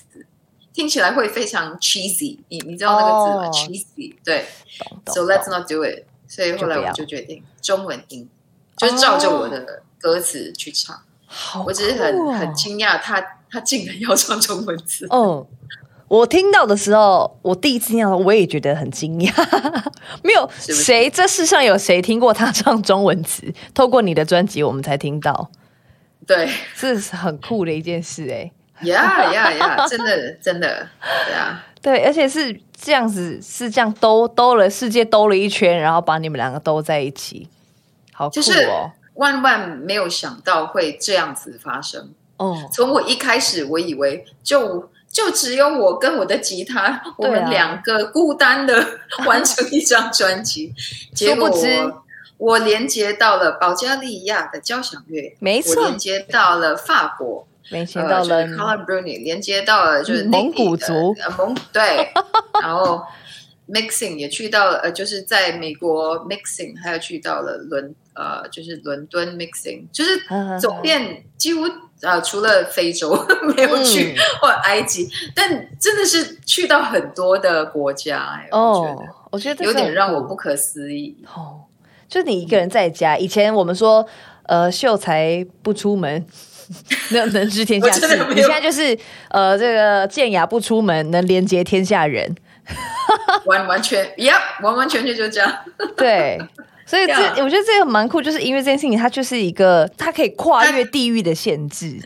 [0.75, 4.45] 听起来会非常 cheesy，你你知道那个字吗、哦 c h e e s y 对
[5.07, 6.05] ，so let's not do it。
[6.27, 8.29] 所以后来我就决定中文音，
[8.77, 11.01] 就是照着我的歌词去唱。
[11.27, 15.07] 好我只是很、哦很惊讶，他他竟然要唱中文词。
[15.11, 15.47] 嗯，
[16.09, 19.33] 我听到的时候，我第一次听到我也觉得很惊讶。
[20.23, 23.53] 没有谁，这世上有谁听过他唱中文词？
[23.73, 25.51] 透过你的专辑，我们才听到，
[26.27, 28.51] 对，这是很酷的一件事哎、
[28.85, 29.87] 呀呀呀！
[29.89, 30.89] 真的真的，
[31.27, 37.49] 对啊，对，而且是这样子，是这样兜兜了世界兜了一圈，然后把你们两个兜在一起，
[38.13, 38.91] 好酷就是哦！
[39.15, 42.11] 万万没有想到会这样子发生。
[42.37, 48.85] 哦，从我一开始，我以为就就只有我跟我的吉他，我们两个孤单的
[49.25, 50.75] 完成一张专辑，
[51.15, 52.03] 结果我
[52.37, 62.13] 我连接到了保加利亚的交响乐，没错我连，接到了法国，没想呃，到了就是 Color Bruni，连接到了就是嗯蒙古族，呃蒙对，
[62.63, 63.03] 然后
[63.69, 71.63] mixing 也去到了，呃，就是在美国 mixing，还有去到了伦呃，就是伦敦 mixing，就是嗯走遍几乎
[72.03, 73.13] 呃，除了非洲
[73.57, 75.49] 没有去、嗯或埃及，但
[75.81, 81.17] 真的是去到很多的国家、哎，我觉哦得，我觉得有点让我不可思议。
[81.35, 81.63] 哦，
[82.09, 83.17] 就你一个人在家。
[83.17, 84.07] 以前我们说，
[84.43, 86.27] 呃，秀才不出门，
[87.11, 88.27] 能能知天下事。
[88.35, 88.99] 你现在就是，
[89.29, 92.35] 呃，这个健雅不出门，能连接天下人。
[93.45, 95.55] 完完全呀完完全全就这样。
[95.97, 96.41] 对，
[96.87, 101.99] 所以这 Yeah 我觉得这个蛮酷，就是音乐这件事情，它就是一个，它可以跨越地域的限制，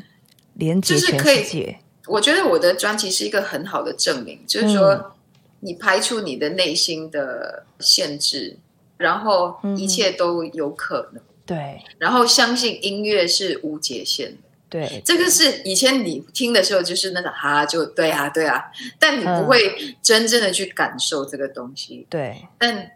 [0.55, 1.79] 连接全就是可以世界。
[2.09, 5.13] 我觉得我的专辑是一个很好的证明，就是嗯说，
[5.61, 8.57] 你排除你的内心的限制，
[8.97, 14.48] 然后一切都有可能，对然后相信音乐是无界限的。
[14.69, 18.65] 对，这个是以前你听的时候就是那种哈，就对啊对啊，
[18.99, 22.07] 但你不会真正的去感受这个东西。
[22.11, 22.93] 对，但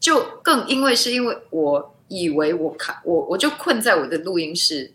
[0.00, 4.92] 就更因为是因为我以为我看我我就困在我的录音室，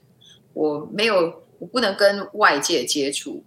[0.54, 3.44] 我没有我不能跟外界接触，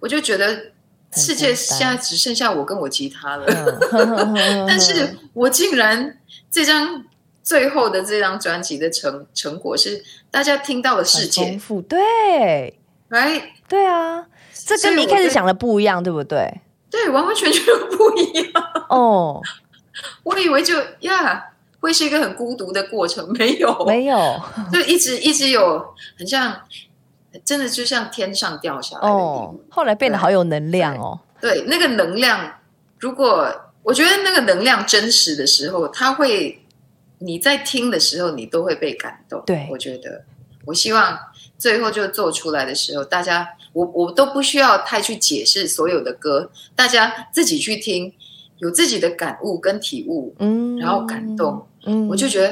[0.00, 0.72] 我就觉得
[1.12, 3.46] 世界现在只剩下我跟我吉他了。
[3.92, 6.18] 嗯 但是我竟然
[6.50, 7.04] 这张
[7.48, 13.42] 最后的这张专辑的成成果是大家听到了世很界丰富，对，right？
[13.66, 16.60] 对啊，这跟你一开始想的不一样，对不对？
[16.90, 17.64] 对，完完全全
[17.96, 18.52] 不一样。
[18.90, 19.40] 哦，
[20.24, 21.42] 我以为就呀
[21.80, 24.38] 会是一个很孤独的过程，没有，没有
[24.70, 26.54] 就一直一直有很像，
[27.42, 31.18] 真的就像天上掉下来的后来变得好有能量哦。
[31.40, 32.58] 对，那个能量，
[32.98, 33.50] 如果
[33.82, 36.62] 我觉得那个能量真实的时候，它会
[37.18, 39.42] 你在听的时候，你都会被感动。
[39.46, 39.66] 对。
[39.70, 40.24] 我觉得，
[40.64, 41.18] 我希望
[41.58, 48.12] 最后就做出来的时候，大家我我都不需要太去解释所有的歌，大家自己去听，
[48.58, 52.08] 有自己的感悟跟体悟，嗯，然后感动，嗯。
[52.08, 52.48] 我就觉得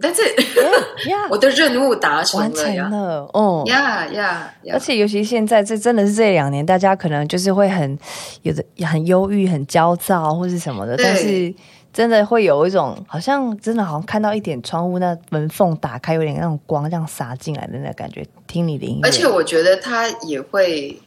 [0.00, 2.88] it，呀， 我的任务达成了呀。
[2.88, 3.30] 成了。
[3.32, 3.62] 哦。
[3.66, 4.74] 呀呀呀！
[4.74, 7.96] 而且尤其现在，这真的是这两年，大家可能就是会很
[8.42, 11.54] 有的很忧郁、很焦躁或是什么的，但是
[11.92, 18.26] 真的会有一种好像真的好像看到一点窗户那门缝打开，有点那种光这样洒进来的那感觉。
[18.46, 21.00] 听你的音乐，而且我觉得它也会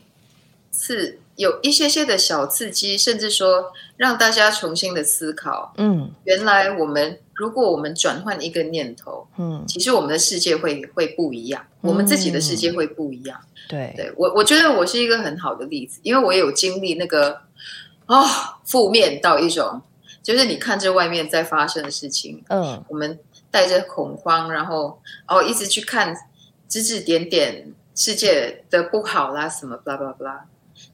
[0.71, 13.39] 刺有一些些的小刺激，甚至说让大家重新的思考，嗯原来我们如果我们转换一个念头，嗯，其实我们的世界会会不一样，我们自己的世界会不一样。
[13.67, 17.41] 对对我，我觉得我是一个很好的例子，因为我也有经历那个
[18.07, 18.23] 哦、
[18.63, 19.81] 负面到一种，
[20.25, 23.19] 就是你看着外面在发生的事情，嗯我们
[23.51, 26.17] 带着恐慌，然后哦一直去看
[26.67, 30.39] 指指点点世界的不好啦，什么 blah blah blah。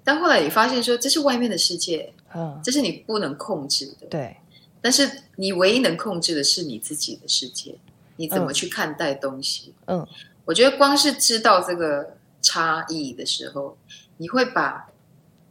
[0.03, 4.07] 但后来你发现说，这是外面的世界，嗯，这是你不能控制的。
[4.07, 4.35] 对，
[4.81, 7.79] 但是你唯一能控制的是你自己的世界，
[8.17, 9.73] 你怎么嗯去看待东西？
[9.87, 10.05] 嗯，
[10.43, 13.77] 我觉得光是知道这个差异的时候，
[14.17, 14.89] 你会把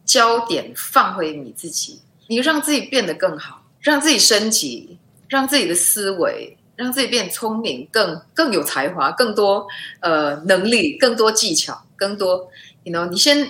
[0.05, 9.67] 焦点放回你自己，你让自己变得更好，让自己升级，让自己的思维，让自己变聪明，更更有才华，更多
[9.99, 12.49] 呃能力，更多技巧，更多
[12.83, 13.49] ，you know，你先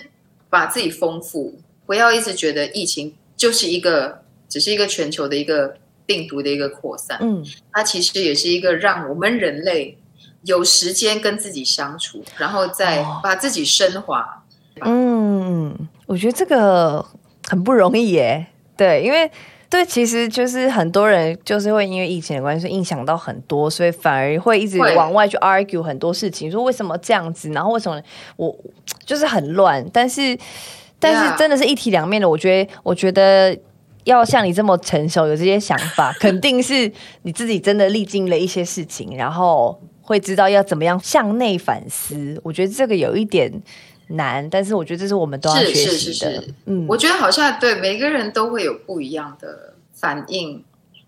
[0.49, 9.97] 把自己丰富，不要一直觉得疫情就是一个只是一个全球的一个病毒的一个扩散，嗯它其实也是一个让我们人类
[10.43, 14.43] 有时间跟自己相处，然后再哦把自己升华。
[14.83, 17.05] 嗯，我觉得这个
[17.47, 18.47] 很不容易耶。
[18.75, 19.29] 对，因为
[19.71, 27.99] 对，其实就是很多人就是会因为疫情的关系影响到很多，所以反而会一直往外去 argue 很多事情，说为什么这样子，然后为什么
[28.35, 28.55] 我
[29.03, 29.83] 就是很乱。
[29.91, 30.37] 但是，
[30.99, 32.29] 但是真的是一体两面的。
[32.29, 33.57] 我觉得，我觉得。
[34.05, 42.41] 要像你这么成熟，有这些想法，肯定是你自己真的历经了一些事情，然后会知道要怎么样向内反思。
[42.43, 43.61] 我觉得这个有一点
[44.15, 46.31] 难，但是我觉得这是我们都要是学是习的。
[46.33, 50.63] 是是，嗯，我觉得好像对每个人都会有不一样的反应。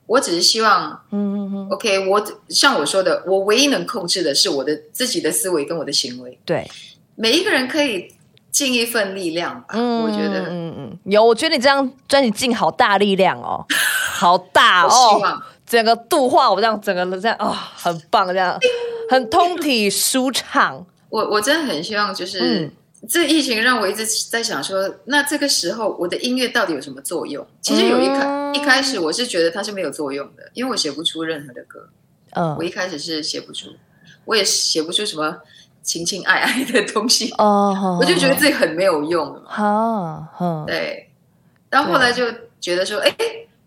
[0.05, 6.37] 我只是希望嗯嗯嗯，，OK，我像我说的，我唯一能控制的是我的自己的思维跟我的行为。
[6.43, 6.69] 对，
[7.15, 8.13] 每一个人可以
[8.51, 9.67] 尽一份力量吧。
[9.69, 13.65] 嗯我觉得，嗯嗯，有，我觉得你这张专辑尽好大力量哦，
[14.13, 18.59] 好大我希哦，望整个度化我这样，整个这样啊、很棒，这样
[19.09, 20.85] 很通体舒畅。
[21.09, 22.71] 我我真的很希望，就是、嗯
[23.09, 27.45] 这疫情让我一直在想说，那这个时候我的音乐到底有什么作用？
[27.61, 28.55] 其实有一开、嗯。
[28.55, 31.89] 一开始我是觉得它是没有作用的，因为我写不出任何的歌，
[32.31, 32.55] 嗯。
[32.55, 33.69] 我，一开始是写不出，
[34.25, 35.37] 我也写不出什么
[35.81, 39.41] 情情爱爱的东西，哦，我就觉得自己很没有用。
[39.45, 41.09] 好，哼，对，
[41.69, 42.25] 然后后来就
[42.61, 43.13] 觉得说，哎，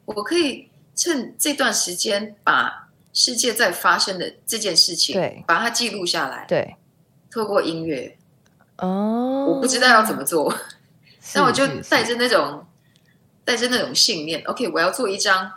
[0.07, 5.45] 我可以趁这段时间把世界在发生的这件事情，对。
[5.47, 6.77] 把它记录下来，对，
[7.31, 8.17] 透过音乐，
[8.79, 10.51] 哦，我不知道要怎么做，
[11.21, 12.65] 是，那我就带着那种
[13.45, 15.51] 带着那种信念，OK，我要做一张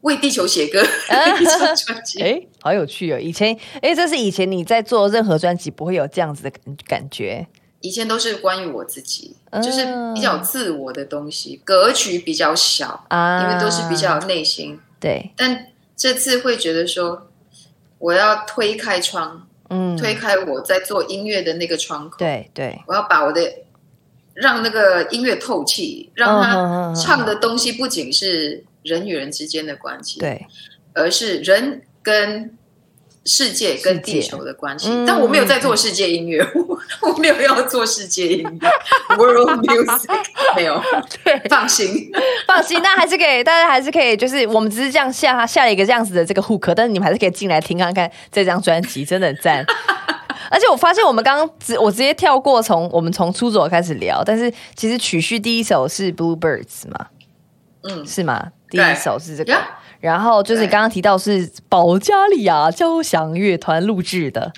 [0.00, 0.80] 为地球写歌
[1.40, 2.20] 一张专辑。
[2.22, 3.18] 哎，好有趣哦！
[3.18, 7.46] 以前，哎，这是以前你在做任何专辑不会有这样子的感感觉，
[7.80, 14.80] 以前都是关于我自己，嗯就是比较自我的东西，格局比较小，啊，因为都是比较内心。
[14.98, 17.28] 对，但这次会觉得说，
[17.98, 23.40] 我要推开窗，嗯，推开我在做音乐的那个窗口，对对，我要把我的
[24.34, 26.94] 让那个音乐透气，让他嗯。
[26.94, 30.46] 唱的东西不仅是人与人之间的关系，对，
[30.92, 32.56] 而是人跟
[33.26, 34.88] 世界跟地球的关系。
[34.90, 36.78] 嗯但我没有在做世界音乐，我
[37.12, 38.70] 我没有要做世界音乐
[39.16, 40.08] ，world music
[40.54, 40.80] 没有，
[41.24, 42.10] 对，放心。
[42.46, 49.64] 放心，那还是可以，大家还是可以，就是我们只是这样下下了一个这样子的这个 hook，但是你们还是可以进来听看看这张专辑，真的很赞。
[50.48, 57.06] 而且我发现我们刚刚直我直接跳过从我们从出走开始聊，但是其实曲序第一首是 Bluebirds 嘛，
[57.82, 58.52] 嗯，是吗？
[58.70, 60.70] 第一首是这个，呀然后就是你对。
[60.70, 64.52] 刚刚提到是保加利亚交响乐团录制的，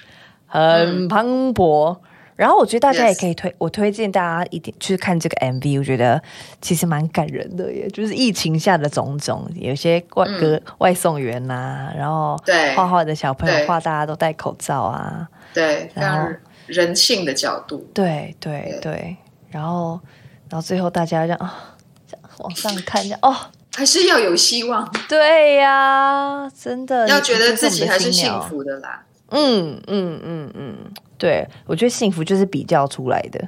[0.47, 1.97] 很磅礴。
[2.37, 6.23] 然后我觉得大家也可以推，我推荐大家一点去看这个 MV，我觉得
[6.61, 7.89] 其实蛮感人的耶。
[7.89, 12.37] 就是疫情下的种种，有些外歌、外送员呐、然后
[12.77, 13.67] 画画的小朋友对。
[13.67, 16.33] 画大家都戴口罩啊，对，然后
[16.67, 17.85] 人性的角度。
[17.93, 18.93] 对对对。
[18.93, 19.17] 对，
[19.51, 19.99] 然后
[20.49, 21.75] 然后最后大家这样啊，
[22.07, 23.35] 这样往上看，一下哦，
[23.79, 29.05] 还是要有希望， 对呀、真的要觉得自己还是幸福的啦。
[29.29, 30.77] 嗯嗯嗯嗯，
[31.17, 33.41] 对，我觉得幸福就是比较出来的，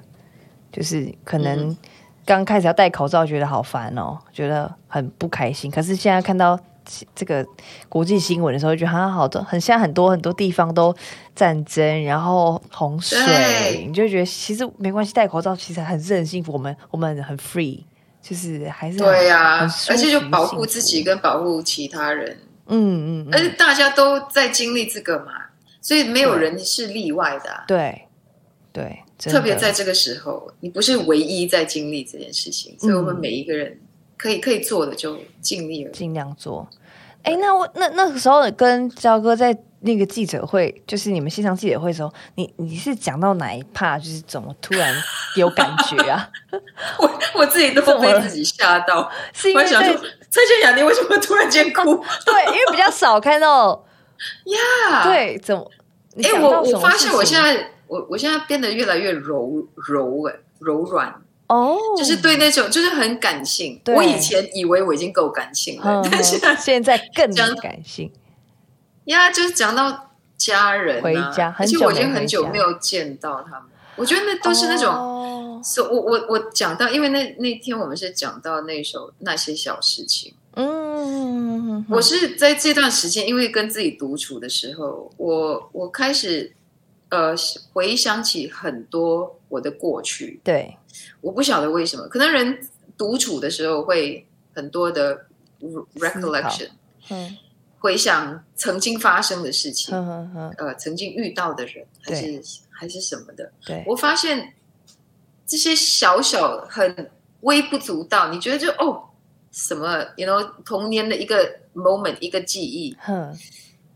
[0.70, 1.76] 就是可能
[2.24, 5.68] 刚开始要戴口罩，觉得好烦哦，觉得很不开心。
[5.68, 6.56] 可是现在看到
[7.16, 7.44] 这个
[7.88, 10.94] 国际新闻的时候，觉得好好的，很现在很多很多地方都
[11.34, 17.82] 战争，然后洪水，你就觉得其实没关系，戴口罩其实还是很幸福，我们我们很 free，
[18.22, 25.32] 就是还是对呀、而且就保护自己跟保护其他人，嗯嗯嗯，而且大家都在经历这个嘛，
[25.80, 28.02] 所以没有人是例外的啊、对
[28.72, 33.78] 对，特别在这个时候，你不是唯一在经历这件事情，所以我们每一个人
[34.16, 35.90] 可以可以做的就尽力了。
[35.90, 36.68] 尽量做。
[37.22, 44.94] 哎，那我那那个时候跟焦哥在那个记者会，就是你们线上记者会的时候，你你是讲到哪一趴，就是怎么突然
[45.36, 46.28] 有感觉啊？
[46.98, 51.82] 我我自己都被自己吓到， 是因为在我还想说，蔡健雅，你为什么突然间哭
[52.24, 53.84] 对，因为比较少看到，
[54.90, 55.70] 呀？，对，怎么？
[56.16, 61.14] 哎、讲我我发现我现在我我现在变得越来越柔柔哎、柔软，
[61.46, 63.80] 哦，就是对那种就是很感性。
[63.84, 68.12] 对我以前以为我已经够感性了，嗯，但现在现在更讲感性，
[69.10, 73.68] 呀，就是讲到家人、啊、回家很久而且我已经很久没有见到他们。
[73.96, 80.34] 我觉得那都是那种，我我我讲到，因为那那天我们是讲到那首那些小事情。
[80.54, 86.52] 嗯，我是在这段时间，因为跟自己独处的时候，我我开始
[87.10, 87.34] 呃
[87.72, 90.40] 回想起很多我的过去。
[90.42, 90.76] 对，
[91.20, 95.26] 我不晓得为什么，可能人独处的时候会很多的
[95.96, 96.70] recollection，
[97.10, 97.36] 嗯
[97.80, 99.92] 回想曾经发生的事情，
[100.56, 103.50] 呃，曾经遇到的人，还是还是什么的。
[103.64, 104.52] 对，我发现
[105.46, 109.08] 这些小小很微不足道，你觉得就哦
[109.50, 113.34] 什么，you know，童年的一个 moment 一个记忆，哼，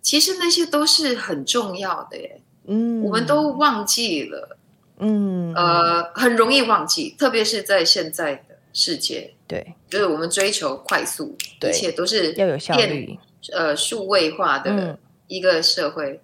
[0.01, 4.57] 其实那些都是很重要的耶，嗯，我们都忘记了，
[4.99, 13.19] 嗯，呃，很容易忘记，特别是在现在的世界，对，就是我们追求快速，一切都是要有效率，
[13.53, 16.21] 呃数位化的嗯一个社会，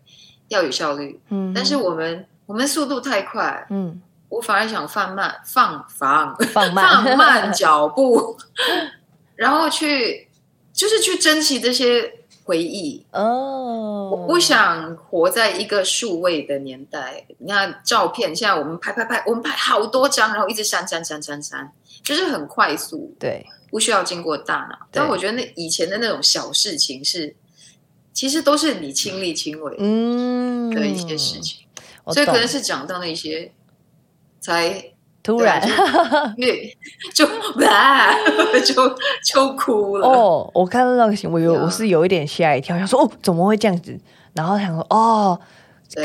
[0.48, 1.20] 要有效率。
[1.28, 8.36] 嗯，但是我们我们速度太快，嗯，我反而想放慢放放放慢放慢 脚步，
[9.36, 10.28] 然后去
[10.72, 12.12] 就是去珍惜这些
[12.44, 13.04] 回忆。
[13.12, 17.24] 哦，我不想活在一个数位的年代。
[17.38, 21.72] 你看照片，现在我们拍拍拍，我们拍好多张，然后一直删删删删删，
[22.04, 24.86] 就是很快速，对，不需要经过大脑。
[24.90, 27.34] 但我觉得那以前的那种小事情是，
[28.12, 31.66] 其实都是你亲力亲为嗯的一些事，情，
[32.08, 33.52] 所以可能是讲到那些
[34.40, 34.92] 才
[35.22, 35.60] 突然
[37.14, 37.26] 就
[37.60, 38.14] 哇
[38.64, 40.08] 就就哭了。
[40.08, 43.98] 哦，我看到那个我有呀我是有一点吓一跳，想说哦，怎么会这样子？
[44.32, 45.44] 然后想说哦，对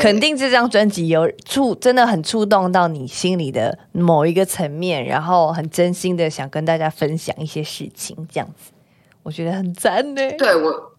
[0.00, 8.72] 肯定这张专辑有触，真的很触动到你心里的某一个层面，然后很真心的想跟大家分享一些事情，这样子，
[9.22, 10.22] 我觉得很赞呢。
[10.36, 10.92] 对我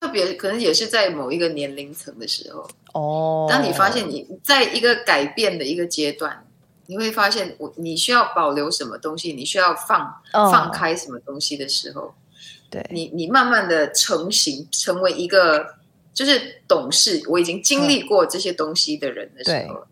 [0.00, 6.44] 特别可能也是在某一个年龄层的时候，哦，当你发现你在一个改变的一个阶段，
[6.86, 10.00] 你会发现我你需要保留什么东西，你需要放、
[10.32, 12.14] 哦放开什么东西的时候，
[12.70, 15.75] 对，你你慢慢的成型，成为一个
[16.16, 19.86] 就是懂事，我已经经历过这些东西的人的时候。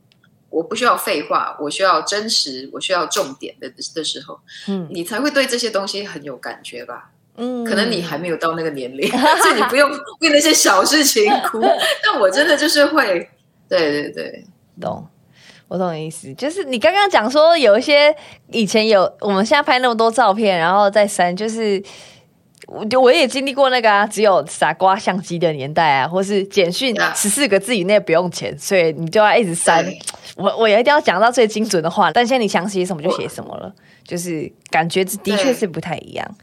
[0.49, 7.11] 我不需要废话，我需要真实，我需要重点的的时候，嗯你才会对这些东西很有感觉吧？
[7.37, 9.11] 嗯可能你还没有到那个年龄，
[9.43, 11.61] 所以你不用为那些小事情哭。
[12.05, 13.29] 但我真的就是会，
[13.69, 14.45] 对对对，
[14.81, 15.07] 懂。
[15.67, 18.15] 我懂你意思，就是你刚刚讲说有一些
[18.53, 21.83] 以前有，我们现在拍那么多照片，然后再删，就是
[22.67, 29.85] 我我也经历过那个啊，只有傻瓜相机的年代啊，或是简讯十四个字以内不用钱，所以你就要一直删。
[30.37, 33.73] 我我也一定要讲到最精准的话，但现在你想写什么就写什么了，
[34.07, 36.37] 就是感觉的确是不太一样。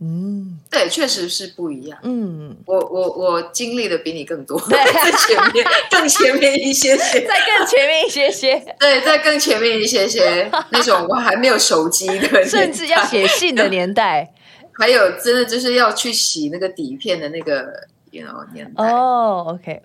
[0.00, 1.98] 嗯对，确实是不一样。
[2.04, 14.30] 嗯，我我我经历的比你更多，对在前面更前面一些些， 再更前面一些些，对，在更前面一些些那种我还没有手机的， 甚至要写信的年代。
[14.78, 18.84] 还有真的就是要去洗那个底片的那个，you know 年代。
[18.84, 19.82] 哦，OK，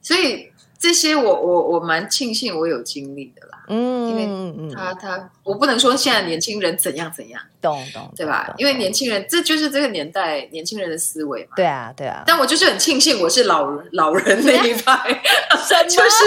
[0.00, 0.50] 所以
[0.82, 3.58] 这些我我我蛮庆幸我有经历的啦。
[3.68, 8.52] 嗯因为他他，我不能说现在年轻人怎样怎样，懂懂，对吧？
[8.58, 11.50] 因为年轻人这就是这个年代年轻人的思维嘛。
[11.54, 15.22] 对啊对啊，但我就是很庆幸我是老人老人那一 派，
[15.88, 16.24] 就是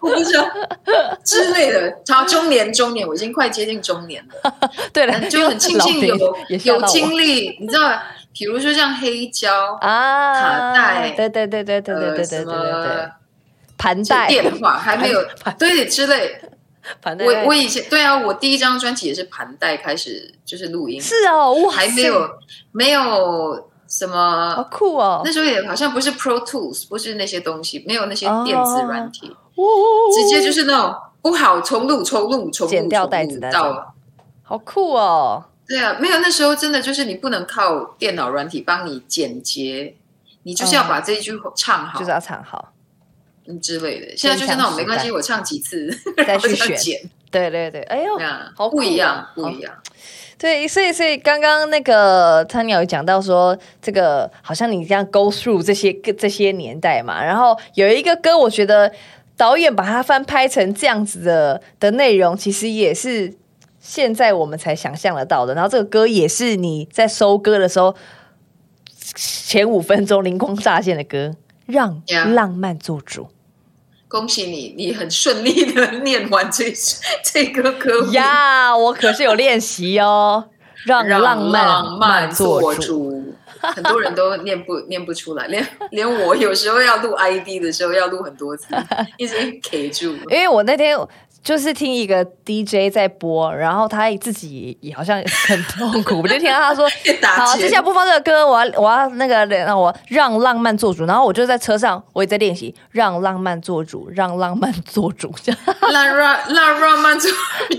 [0.00, 0.48] 我不知道
[1.22, 1.90] 之类的。
[2.06, 4.54] 他中年中年，我已经快接近中年了，
[4.94, 6.16] 对了，就很庆幸有
[6.64, 8.00] 有经历，你知道，
[8.32, 13.10] 比如说像黑胶、啊卡带对对对对对对对呃对对对，
[13.80, 14.28] 盘带。
[14.28, 15.20] 电话还没有
[15.58, 16.40] 对之类。
[17.02, 22.28] 盘带，我我以前对啊，我第一张专辑也是盘带开始就是录音，是哦，哇，还没有
[22.72, 24.64] 没有什么好。
[24.64, 29.64] 酷哦，那时候也好像不是 Pro Tools，不是那些东西，没有那些电子软体，哦
[30.14, 33.60] 直接就是那种不好重录、重录、重录、剪掉带子那种。
[33.60, 33.94] 到。
[34.42, 39.94] 好酷哦，对啊，没有那时候真的就是你不能靠电脑软体帮你剪接，
[40.44, 42.79] 你就是要把这一句唱好，就是要唱好，嗯
[43.60, 44.16] 之类的。
[44.16, 45.90] 现在就是那种没关系，我唱几次
[46.26, 48.18] 再去选，对对对，哎呦
[48.54, 49.72] 好不一样，不一样。
[50.38, 58.90] 对，所以所以刚刚那个汤鸟有讲到说，这个好像你这样 go through 这些这些年代嘛，然后有一个歌，我觉得
[59.36, 63.34] 导演把它翻拍成这样子的的内容，其实也是
[63.80, 65.54] 现在我们才想象得到的。
[65.54, 67.94] 然后这个歌也是你在收歌的时候
[69.14, 71.34] 前五分钟灵光乍现的歌，
[71.70, 72.02] 让
[72.34, 73.28] 浪漫做主
[74.08, 76.72] 恭喜你，你很顺利的念完这
[77.22, 80.48] 这个歌名呀我可是有练习哦，
[80.84, 82.80] 让让浪漫做主。
[82.80, 83.34] 做主。
[83.62, 88.68] 很多人都念不 念不出来，连连我有时候要录 ID 的时候要录很多次，
[89.18, 90.14] 一直 K 住。
[90.30, 90.96] 因为我那天
[91.42, 95.16] 就是听一个 DJ 在播，然后他自己也好像
[95.48, 96.86] 很痛苦，我就听到他说
[97.24, 105.60] ：“好，接下来播放这个歌，我要我要那个让我让浪漫做主。”然后我就在车上，我也在练习让浪漫做主，让浪漫做主，这样
[105.90, 107.30] 让让让浪漫做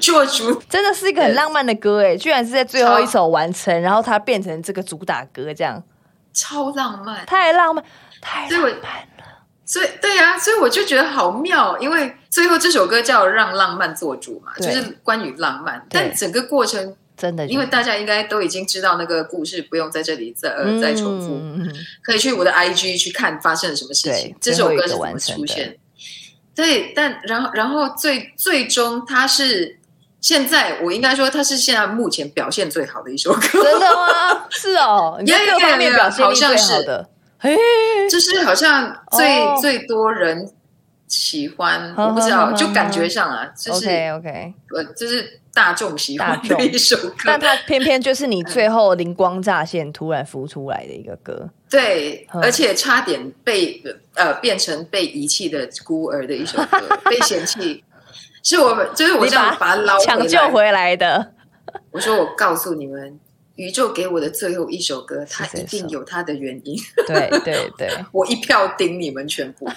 [0.01, 5.81] 做主，真 的是一个很浪漫的歌诶，居然是在最后一首完成，然后它变成这个主打歌，这样
[6.33, 7.23] 超浪漫。
[7.27, 7.83] 太浪漫，
[8.19, 8.77] 太浪漫了。
[9.71, 21.39] 所以对呀、所以我就觉得好妙，因为最后这首歌叫《让浪漫做主》嘛，就是关于浪漫，对但整个过程，真的，因为大家应该都已经知道那个故事，不用在这里再呃再重复。
[22.03, 25.77] 可以去我的 IG 去看发生了什么事情，这首歌是怎么出现。
[26.53, 29.79] 对，但然后然后最最终它是
[30.19, 34.47] 现在我应该说它是现在目前表现最好的一首歌，真的吗？
[34.49, 37.09] 是哦，你在各方面表现力最好的，
[37.41, 37.57] 嘿，
[38.09, 39.57] 就是好像最、哦。
[39.59, 40.47] 最多人
[41.07, 47.15] 喜欢，呵我不知道，就感觉上啊，就是 OK 呃，就是大众喜欢的一首歌。
[47.25, 51.49] 但它偏偏就是你最后灵光乍现突然浮出来的一个歌。
[51.69, 53.81] 对，嗯而且差点被
[54.13, 57.83] 呃变成被遗弃的孤儿的一首歌， 被嫌弃。
[58.43, 61.33] 是我们，就是我你这样把它捞抢救回来的，
[61.91, 63.19] 我说我告诉你们，
[63.61, 66.75] 宇宙给我的最后一首歌，它一定有它的原因。
[67.05, 67.89] 对 对对。
[68.11, 69.69] 我一票顶你们全部，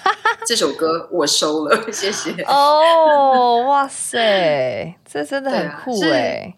[0.47, 2.31] 这首歌我收了， 谢谢。
[2.43, 6.55] 哦，哇塞，这真的很酷是哎、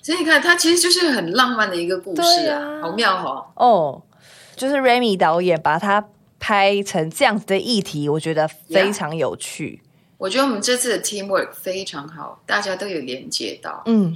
[0.00, 3.46] 所以你看，它其实就是很浪漫的一个故事啊，啊好妙哦。
[3.56, 4.02] 哦，
[4.54, 9.82] 就是 Remy 导演把它拍成这样子的议题，我觉得非常有趣。
[10.16, 13.82] 我觉得我们这次的 teamwork 非常好，大家都有连接到。
[13.84, 14.14] 嗯，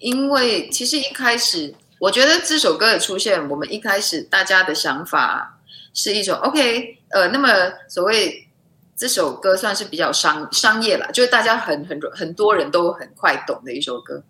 [0.00, 5.60] 因为其实一开始，我觉得这首歌的出现，我们一开始大家的想法
[5.94, 7.48] 是一种 OK，呃，那么
[7.88, 8.48] 所谓
[8.96, 14.22] 这首歌算是比较商商业啦，就是大家很很很多人都很快懂的一首歌。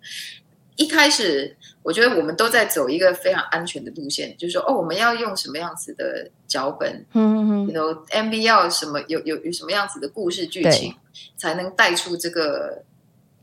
[0.77, 10.95] 一开始，我觉得我们都在走一个非常安全的路线，就是说，哦，我们要用什么样子的脚本，嗯 you know MV 要什么有有有什么样子的故事剧情，
[11.37, 12.83] 才能带出这个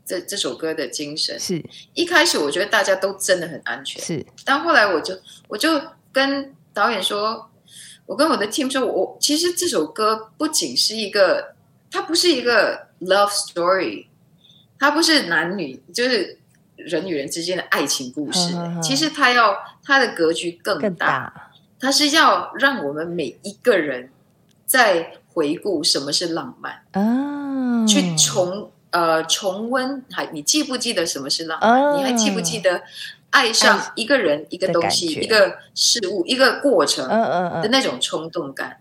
[0.09, 1.39] 这这首歌的精神。
[1.39, 1.63] 是。
[1.93, 5.13] 一开始我觉得大家都真的很安全，是，但后来我就
[5.47, 5.79] 我就
[6.11, 7.47] 跟导演说，
[8.07, 11.53] 我跟我的 team 说，我其实这首歌不仅是一个，
[11.91, 14.07] 它不是一个 love story，
[14.79, 16.39] 它不是男女就是
[16.75, 24.09] 人与人之间的爱情故事，其实它要它的格局更更大，它是要让我们每一个人
[24.65, 31.69] 在回顾什么是浪漫，啊，去重呃重温，还你记不记得什么是浪漫？
[31.69, 32.81] 啊你还记不记得
[33.29, 38.77] 爱上一个人、一个东西、一个事物、一个过程嗯嗯嗯，的那种冲动感？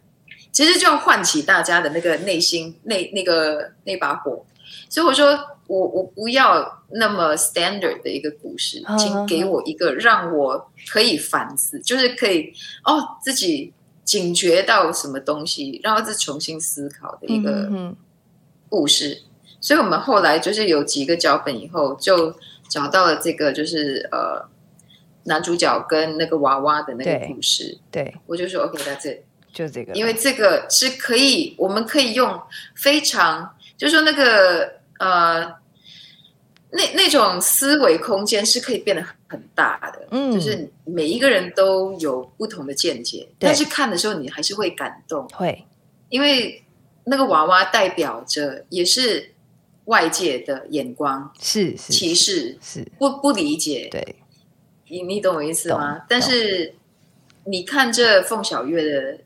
[0.51, 4.45] 其实就要唤起大家的那个内心那那个那把火。
[4.91, 12.53] 所以我说，我我不要那么 standard 的一个故事，嗯请给我一个让我可以反思，就是可以
[12.85, 13.73] 哦自己
[14.05, 17.71] 警觉到什么东西，然后再重新思考的一个
[18.71, 19.23] 故事。
[19.69, 22.35] 所以我们后来就是有几个脚本以后，就
[22.71, 24.49] 找到了这个就是呃
[25.25, 27.77] 男主角跟那个娃娃的那个故事。
[27.91, 29.19] 对，我就说 OK，that's it。
[29.53, 32.41] 就这个，因为这个是可以，我们可以用
[32.77, 35.41] 非常，就是说那个呃，
[36.71, 45.63] 那那种思维空间是可以变得很大的，嗯就是每一个人都有不同的见解，但是看的时候你还是会感动，会
[46.09, 46.65] 因为
[47.05, 49.35] 那个娃娃代表着也是
[49.89, 54.17] 外界的眼光、是是歧视、是，不不理解，对，
[54.89, 56.05] 你你懂我意思吗？
[56.09, 56.75] 但是
[57.45, 59.19] 你看这凤小月的，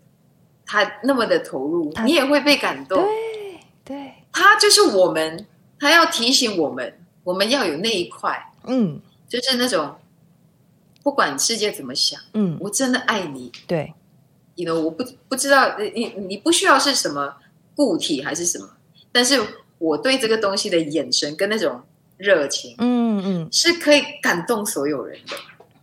[0.65, 3.03] 他那么的投入，你也会被感动。
[3.03, 5.47] 对对，他就是我们，
[5.79, 9.01] 他要提醒我们，我们要有那一块，嗯。
[9.29, 9.97] 就是那种
[11.03, 13.51] 不管世界怎么想，嗯，我真的爱你。
[13.67, 13.95] 对，
[14.57, 17.37] 你 you know, 我不不知道你你你不需要是什么
[17.75, 18.69] 固体还是什么，
[19.11, 19.41] 但是
[19.83, 21.81] 我对这个东西的眼神跟那种
[22.17, 25.37] 热情嗯嗯是可以感动所有人的。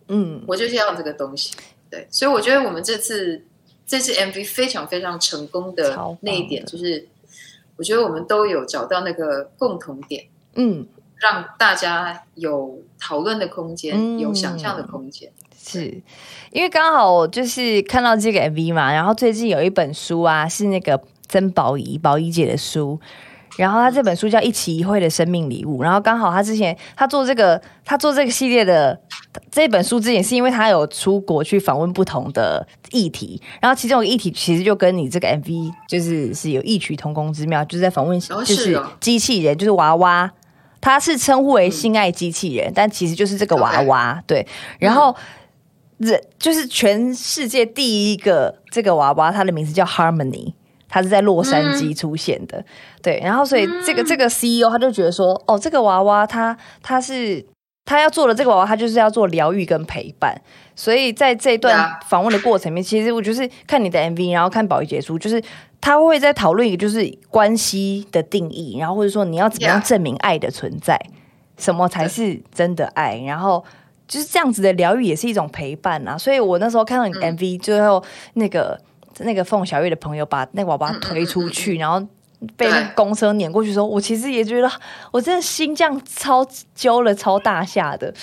[0.07, 1.53] 嗯，我就是要这个东西。
[1.91, 3.43] 对，所以我觉得我们这次
[3.85, 7.07] 这次 MV 非常非常成功的那一点，就是
[7.75, 10.25] 我觉得我们都有找到那个共同点，
[10.55, 10.87] 嗯。
[11.21, 15.29] 让大家有讨论的空间，嗯有想象的空间。
[15.61, 16.01] 是
[16.49, 20.97] 因为刚好就是看到这个 MV 嘛，然后最近有一本书啊，是那个
[21.27, 22.97] 曾宝仪宝仪姐的书，
[23.59, 28.97] 然后他这本书叫《一期一会的生命礼物》，然后刚好他之前他做这个他做这个系列的
[29.51, 40.31] 这本书之前，是因为他有出国去访问不同的议题，然后其中有个议题其实就跟你这个 MV 就是是有异曲同工之妙，就是在访问哦就是机器人，就是娃娃。
[40.81, 44.23] 他是称呼为性爱机器人，但其实就是这个娃娃。
[44.25, 44.47] 对，
[44.79, 45.13] 然后
[45.99, 50.53] 这就是全世界第一个这个娃娃，它的名字叫 Harmony，
[50.89, 52.61] 它是在洛杉矶出现的。
[53.01, 57.45] 对，然后所以这个这个 CEO 他就觉得说，哦，这个娃娃他他是
[57.85, 60.41] 他要做的这个娃娃，他就是要做疗愈跟陪伴。
[60.75, 65.41] 所以在这一段访问的过程里面，其实我就是看你的 MV，然后看保仪姐书，就是
[65.79, 70.99] 他会在讨论一个就是关系的定义，然后或者说你要怎么样证明爱的存在，
[71.57, 73.63] 什么才是真的爱，然后。
[74.07, 78.75] 就是这样子的疗愈也是一种陪伴啊，所以我那时候看到你 MV，最后那个
[79.19, 81.99] 那个凤小岳的朋友把那个娃娃推出去，然后
[82.55, 84.71] 被那个公车碾过去的时候，我其实也觉得
[85.11, 88.13] 我真的心这样超揪了超大下的，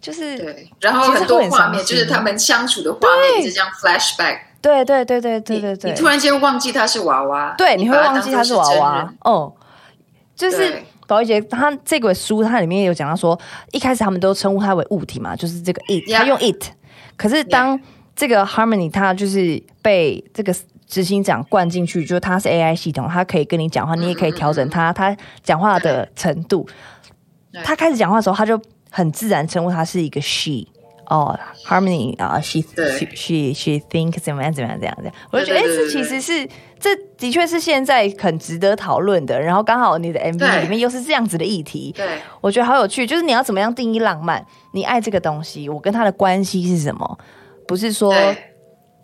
[0.00, 3.00] 就是对，然后很多画面就是他们相处的画
[3.34, 4.84] 面，直这样 flashback，对。
[4.84, 9.12] 对对对对对对，你突然间忘记他是娃娃，对，你会忘记他是娃娃。
[9.20, 9.52] 哦，
[10.34, 13.38] 就是宝玉姐，她这本书它里面有讲到说，
[13.72, 16.64] 一开始他们都称呼他为物体嘛，就是这个 it，他用 it。
[17.16, 17.78] 可是当
[18.14, 20.54] 这个 Harmony 它就是被这个
[20.86, 26.68] 执行长灌进去，就是它是 AI 系统，它可以跟你讲话，你也可以调整它，它讲话的程度。
[27.62, 28.60] 他开始讲话的时候，他就
[28.90, 30.66] 很自然称呼他是一个 she。
[31.06, 32.62] 哦，Harmony 啊，she
[33.14, 36.48] she she think 怎么样怎么样怎样怎样，我就觉得哎，这其实是
[36.80, 39.38] 这的确是现在很值得讨论的。
[39.38, 43.06] 然后刚好你的 MV 里面又是这样子的议题，对，我觉得好有趣。
[43.06, 44.44] 就是你要怎么样定义浪漫？
[44.72, 47.18] 你爱这个东西，我跟他的关系是什么？
[47.66, 48.14] 不是说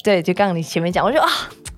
[0.02, 1.30] 对，就刚刚你前面讲，我觉得啊。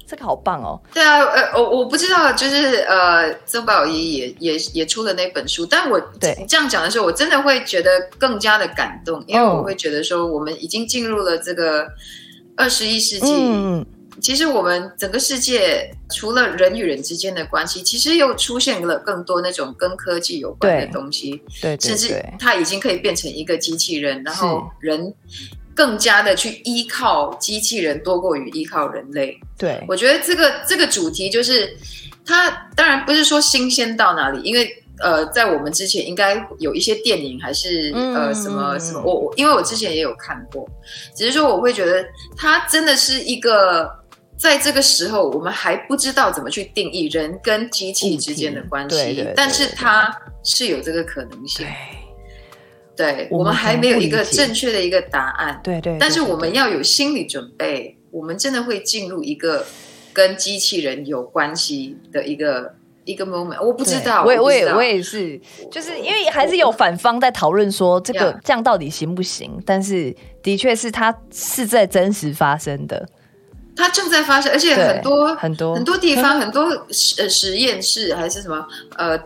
[0.04, 0.78] 这个好棒哦！
[0.92, 11.88] 对啊，呃，我我不知道，就是呃，曾宝仪也也也出了那本书，但我对这样讲的时候，我真的会觉得更加的感动，因为我会觉得说，我们已经进入了这个
[12.58, 13.32] 二十一世纪。
[13.32, 13.86] 嗯，
[14.20, 21.42] 其实我们整个世界除了人与人之间的关系，其实又出现了更多那种跟科技有关的东西。
[21.62, 25.14] 对，甚至它已经可以变成一个机器人，然后人。
[25.74, 29.38] 更加的去依靠机器人多过于依靠人类。
[29.58, 31.76] 对，我觉得这个这个主题就是
[32.24, 40.68] 它当然不是说新鲜到哪里，因为呃，在我们之前应该有一些电影还是呃什么什么，我我因为我之前也有看过，
[41.16, 42.04] 只是说我会觉得
[42.36, 43.90] 它真的是一个
[44.38, 50.14] 在这个时候我们还不知道怎么去定义人跟机器之间的关系，但是它
[50.44, 51.66] 是有这个可能性。
[52.95, 59.64] 对我们还没有一个正确的一个答案，对对，但是我们要有心理准备，我们真的会进入一个
[60.12, 62.74] 跟机器人有关系的一个
[63.05, 63.64] 一个 moment。
[63.64, 65.40] 我不知道，我也我也我也是，
[65.70, 69.51] 就是因为还是有反方在讨论说这个这样到底行不行？
[69.64, 73.09] 但是的确是它是在真实发生的，
[73.74, 78.66] 它正在发生，而且很多很多很多地方很多实实验室还是什么
[78.97, 79.18] 呃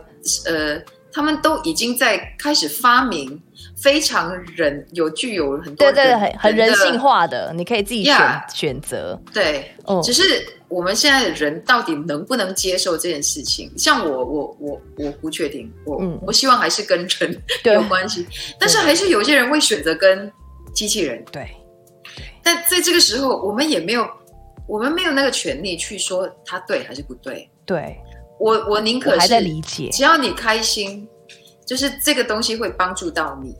[0.45, 3.41] 呃，他们都已经在开始发明。
[3.81, 9.19] 非常人有具有很多对对很很人性化的，你可以自己选选择。
[9.31, 9.71] 对，
[10.03, 10.23] 只是
[10.67, 13.71] 我们现在的人到底能不能接受这件事情？
[13.77, 15.71] 像我，我我我不确定。
[15.85, 18.25] 我我希望还是跟人 有关系，
[18.59, 20.31] 但是还是有些人会选择跟
[20.73, 21.23] 机器人。
[21.31, 21.47] 对，
[22.41, 24.09] 但在这个时候，我们也没有，
[24.67, 27.47] 我们没有那个权利去说他对还是不对。
[27.63, 27.95] 对，
[28.39, 31.07] 我我宁可还在理解，只要你开心，
[31.63, 33.55] 就是这个东西会帮助到你。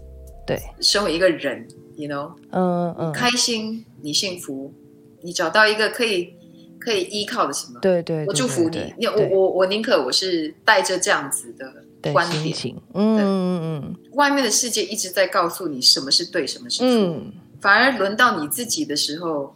[0.48, 1.68] 对，身为一个人
[1.98, 4.74] ，you know，嗯嗯，开心，你幸福，
[5.22, 6.34] 你找到一个可以
[6.80, 7.80] 可以依靠的什么？
[7.82, 8.94] 对对，我祝福你。
[8.98, 17.22] 你我我我宁可我是带着这样子的观点，嗯嗯嗯，外面的世界一直在告诉你什么是对，什么是错，
[17.60, 19.54] 反而轮到你自己的时候，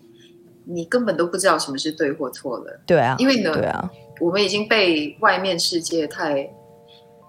[0.66, 2.82] 你根本都不知道什么是对或错了。
[2.86, 3.90] 对啊，因为呢，对啊，
[4.20, 6.52] 我们已经被外面世界太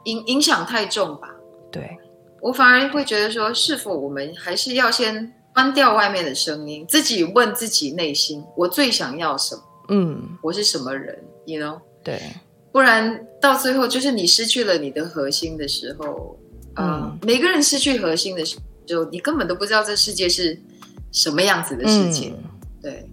[0.06, 1.28] 影影响太重吧？
[1.70, 1.96] 对。
[2.43, 9.62] 我反而会觉得说，是否我们还是要先关掉外面的声音，自己问自己内心，我最想要什么？
[9.90, 11.16] 嗯，我是什么人
[11.47, 11.80] ？You know？
[12.03, 12.20] 对，
[12.72, 16.36] 不然到最后就是你失去了你的核心的时候，
[16.74, 18.57] 嗯，每个人失去核心的时
[18.97, 20.61] 候，你根本都不知道这世界是
[21.12, 22.32] 什么样子的世界。
[22.82, 23.09] 对，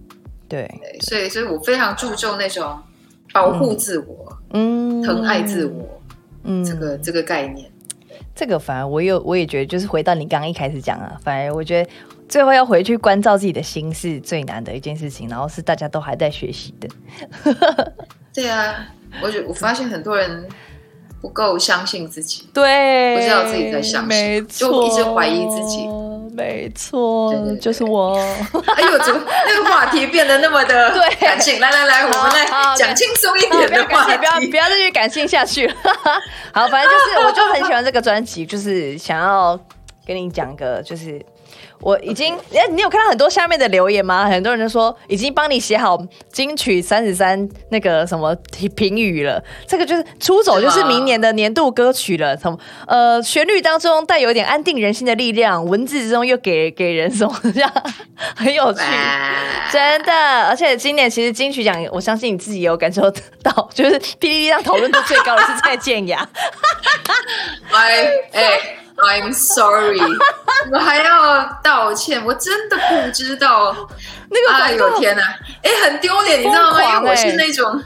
[0.48, 0.68] 对，
[1.02, 2.76] 所以，所以我非常注重那种
[3.32, 6.02] 保护自我，嗯，疼爱自我，
[6.42, 7.69] 嗯，这个这个概念。
[8.40, 11.90] 这个反而我有，我也觉得，就是回到你刚刚一开始讲啊，反而我觉得
[12.26, 16.88] 最后要回去关照自己的心是最难的一件事情，然后是大家都还在学习的。
[18.32, 18.88] 对啊，
[19.22, 20.48] 我觉我发现很多人
[21.20, 25.86] 不够相信自己，对，不知道自己在想什么，就一直怀疑自己。
[26.40, 28.14] 没错，就是我。
[28.76, 31.60] 哎呦，怎么那个话题变得那么的 感性？
[31.60, 35.74] 来来来，我们来讲轻松一点的话题，不要不要再去感性下去了。
[36.52, 39.58] 好，反正就是，我就很喜欢这个专辑，就是想要
[40.06, 41.20] 跟你讲个，就是。
[41.80, 44.26] 我已经哎，你有看到很多下面的留言吗？
[44.26, 45.98] 很多人都说已经帮你写好
[46.30, 48.34] 金曲三十三那个什么
[48.76, 49.42] 评语了。
[49.66, 52.36] 这个就是出走，就是明年的年度歌曲了。
[52.36, 57.72] 从呃旋律当中带有一点安定人心的力量，文字之中又给给人什么 这样
[58.36, 58.80] 很有趣，
[59.72, 60.12] 真的。
[60.48, 63.10] 而且今年其实金曲奖，我相信你自己有感受
[63.42, 66.28] 到，就是 PPT 上讨论度最高的是蔡健雅。
[67.72, 68.76] 哎 哎。
[69.08, 69.98] I'm sorry，
[70.72, 73.74] 我还要道歉，我真的不知道。
[74.30, 75.22] 那个，哎呦天哪，
[75.62, 76.80] 哎，很丢脸，你知道吗？
[76.96, 77.82] 因为我是那种，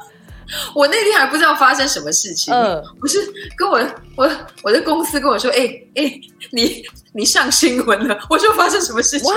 [0.74, 3.18] 我那天还不知道发生什么事情，嗯我是
[3.56, 3.80] 跟我
[4.16, 4.30] 我
[4.62, 6.20] 我的公司跟我说，哎、哎、
[6.52, 6.82] 你
[7.12, 9.32] 你上新闻了，我说发生什么事情？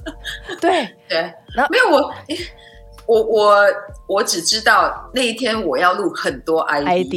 [0.60, 1.32] 对，对，
[1.70, 2.14] 没有我。
[2.28, 2.38] 诶
[3.06, 3.56] 我我
[4.06, 7.14] 我只知道那一天我要录很多 ID，,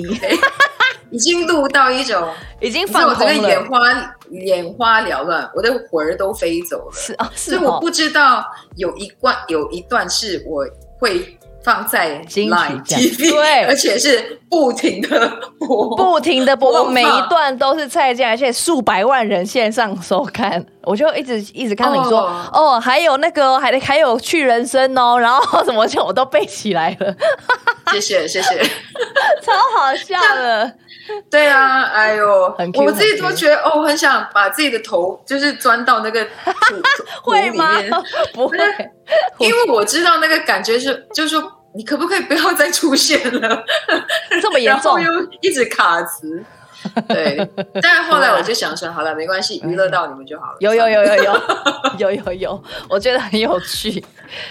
[1.12, 2.28] 已经录到一种，
[2.60, 3.66] 已经放空整个眼。
[3.66, 3.80] 花
[4.30, 6.92] 眼花缭乱，我的魂儿都飞走了。
[6.94, 8.44] 是啊，是哦，所以我不知道
[8.78, 10.66] 有一段有一段是我
[10.98, 15.96] 会放在 Line TV，对而且是不停的播。
[15.98, 27.14] 不停的播每一段都是蔡健，而且数百万人线上收看，我就一直一直看到你说，哦哦还有那个还还有去人生哦，然后什么 就我都背起来了，
[27.92, 28.64] 谢谢谢谢。
[29.42, 30.74] 超好笑的。
[31.30, 37.92] 对啊，哎呦我自己都觉得哦，很想把自己的头就是钻到那个土土会吗里面，？
[38.34, 38.58] 不会，
[39.40, 43.64] 因为我知道那个感觉是，就是说你可不可以不要再出现了？
[44.42, 45.14] 这么严重然后？
[45.20, 46.44] 又一直卡词。
[47.08, 47.50] 对，
[47.82, 50.58] 但是后来我就想说，好了，没关系，娱乐到你们就好了。
[50.60, 51.24] 有有有有有
[52.00, 54.04] 有 有有，我觉得很有趣。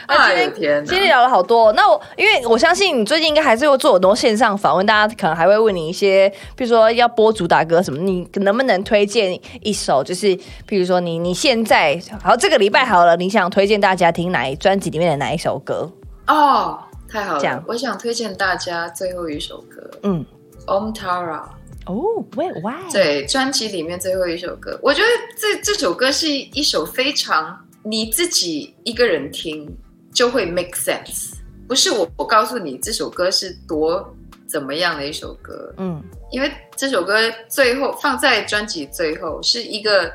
[0.06, 10.04] 那 今天哎天今天聊了好多，那我因为我相信你最近应该还是会做很多线上访问，大家可能还会问你一些，比如说要播主打歌什么，你能不能推荐一首？
[10.04, 15.90] 就是比如说你你现在好这个礼拜好了，你想推荐大家听哪一专辑里面的哪一首歌？
[16.26, 16.78] 哦，
[17.10, 17.64] 太好了！
[17.66, 20.24] 我想推荐大家最后一首歌嗯，
[20.70, 21.38] 《Om Tara》。
[21.86, 22.90] 哦喂 why？
[22.92, 29.68] 对，专辑里面最后一首歌，我觉得这这首歌是一首非常你自己一个人听
[30.12, 31.34] 就会 make sense，
[31.66, 34.14] 不是我我告诉你这首歌是多
[34.46, 36.02] 怎么样的一首歌，嗯。
[36.32, 37.18] 因为这首歌
[37.48, 40.08] 最后放在专辑最后是一个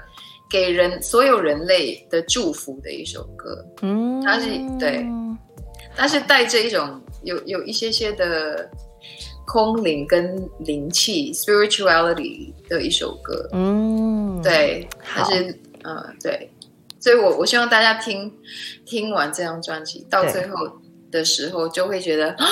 [0.49, 4.45] 给人所有人类的祝福的一首歌，嗯，它是
[4.79, 5.05] 对。
[5.93, 8.69] 但是带着一种有有一些些的
[9.45, 13.49] 空灵跟灵气 spirituality 的一首歌。
[13.53, 15.51] 嗯，对，好但是
[15.83, 16.51] 嗯、呃对，
[16.99, 18.33] 所以我我希望大家听
[18.85, 20.55] 听完这张专辑，到最后
[21.11, 22.47] 的时候就会觉得，啊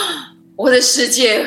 [0.55, 1.43] 我的世界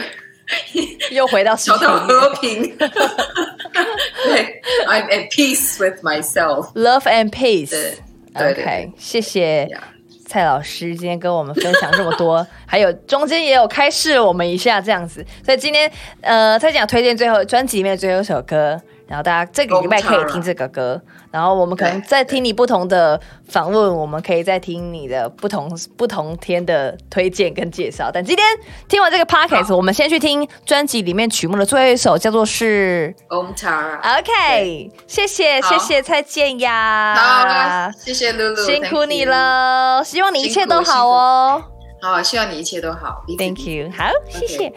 [1.13, 2.77] 又回到世找到界里面和平。
[4.27, 6.73] 对，I'm at peace with myself。
[6.75, 7.71] Love and Peace。
[7.71, 7.95] 对
[8.35, 9.89] 对对 OK，谢谢呀
[10.27, 21.01] 蔡老师今天跟我们分享这么多， 还有中间也有开示我们一下这样子，所以今天呃蔡讲推荐最后专辑里面最后一首歌，然后大家这个礼拜可以听这个歌，
[21.37, 28.11] 然后我们可能对再听你不同的访问，我们可以再听你的不同不同天的推荐跟介绍。
[28.11, 28.47] 但今天
[28.89, 34.19] 听完这个 podcast，我们先去听专辑里面曲目的最后一首，叫做是 Om Tara。
[34.19, 39.27] OK，谢谢好谢谢蔡健雅，好，谢谢露露，辛苦你。
[39.27, 41.61] 了，希望你一切都好哦。
[42.01, 43.25] 好，希望你一切都好。
[43.37, 44.73] Thank you，好，谢谢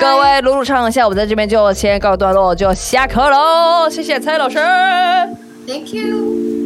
[0.00, 3.90] 各位鲁鲁唱一下，我们在这边就先告一段落，就下课喽。
[3.90, 4.58] 谢谢蔡老师。
[5.70, 6.59] Thank you.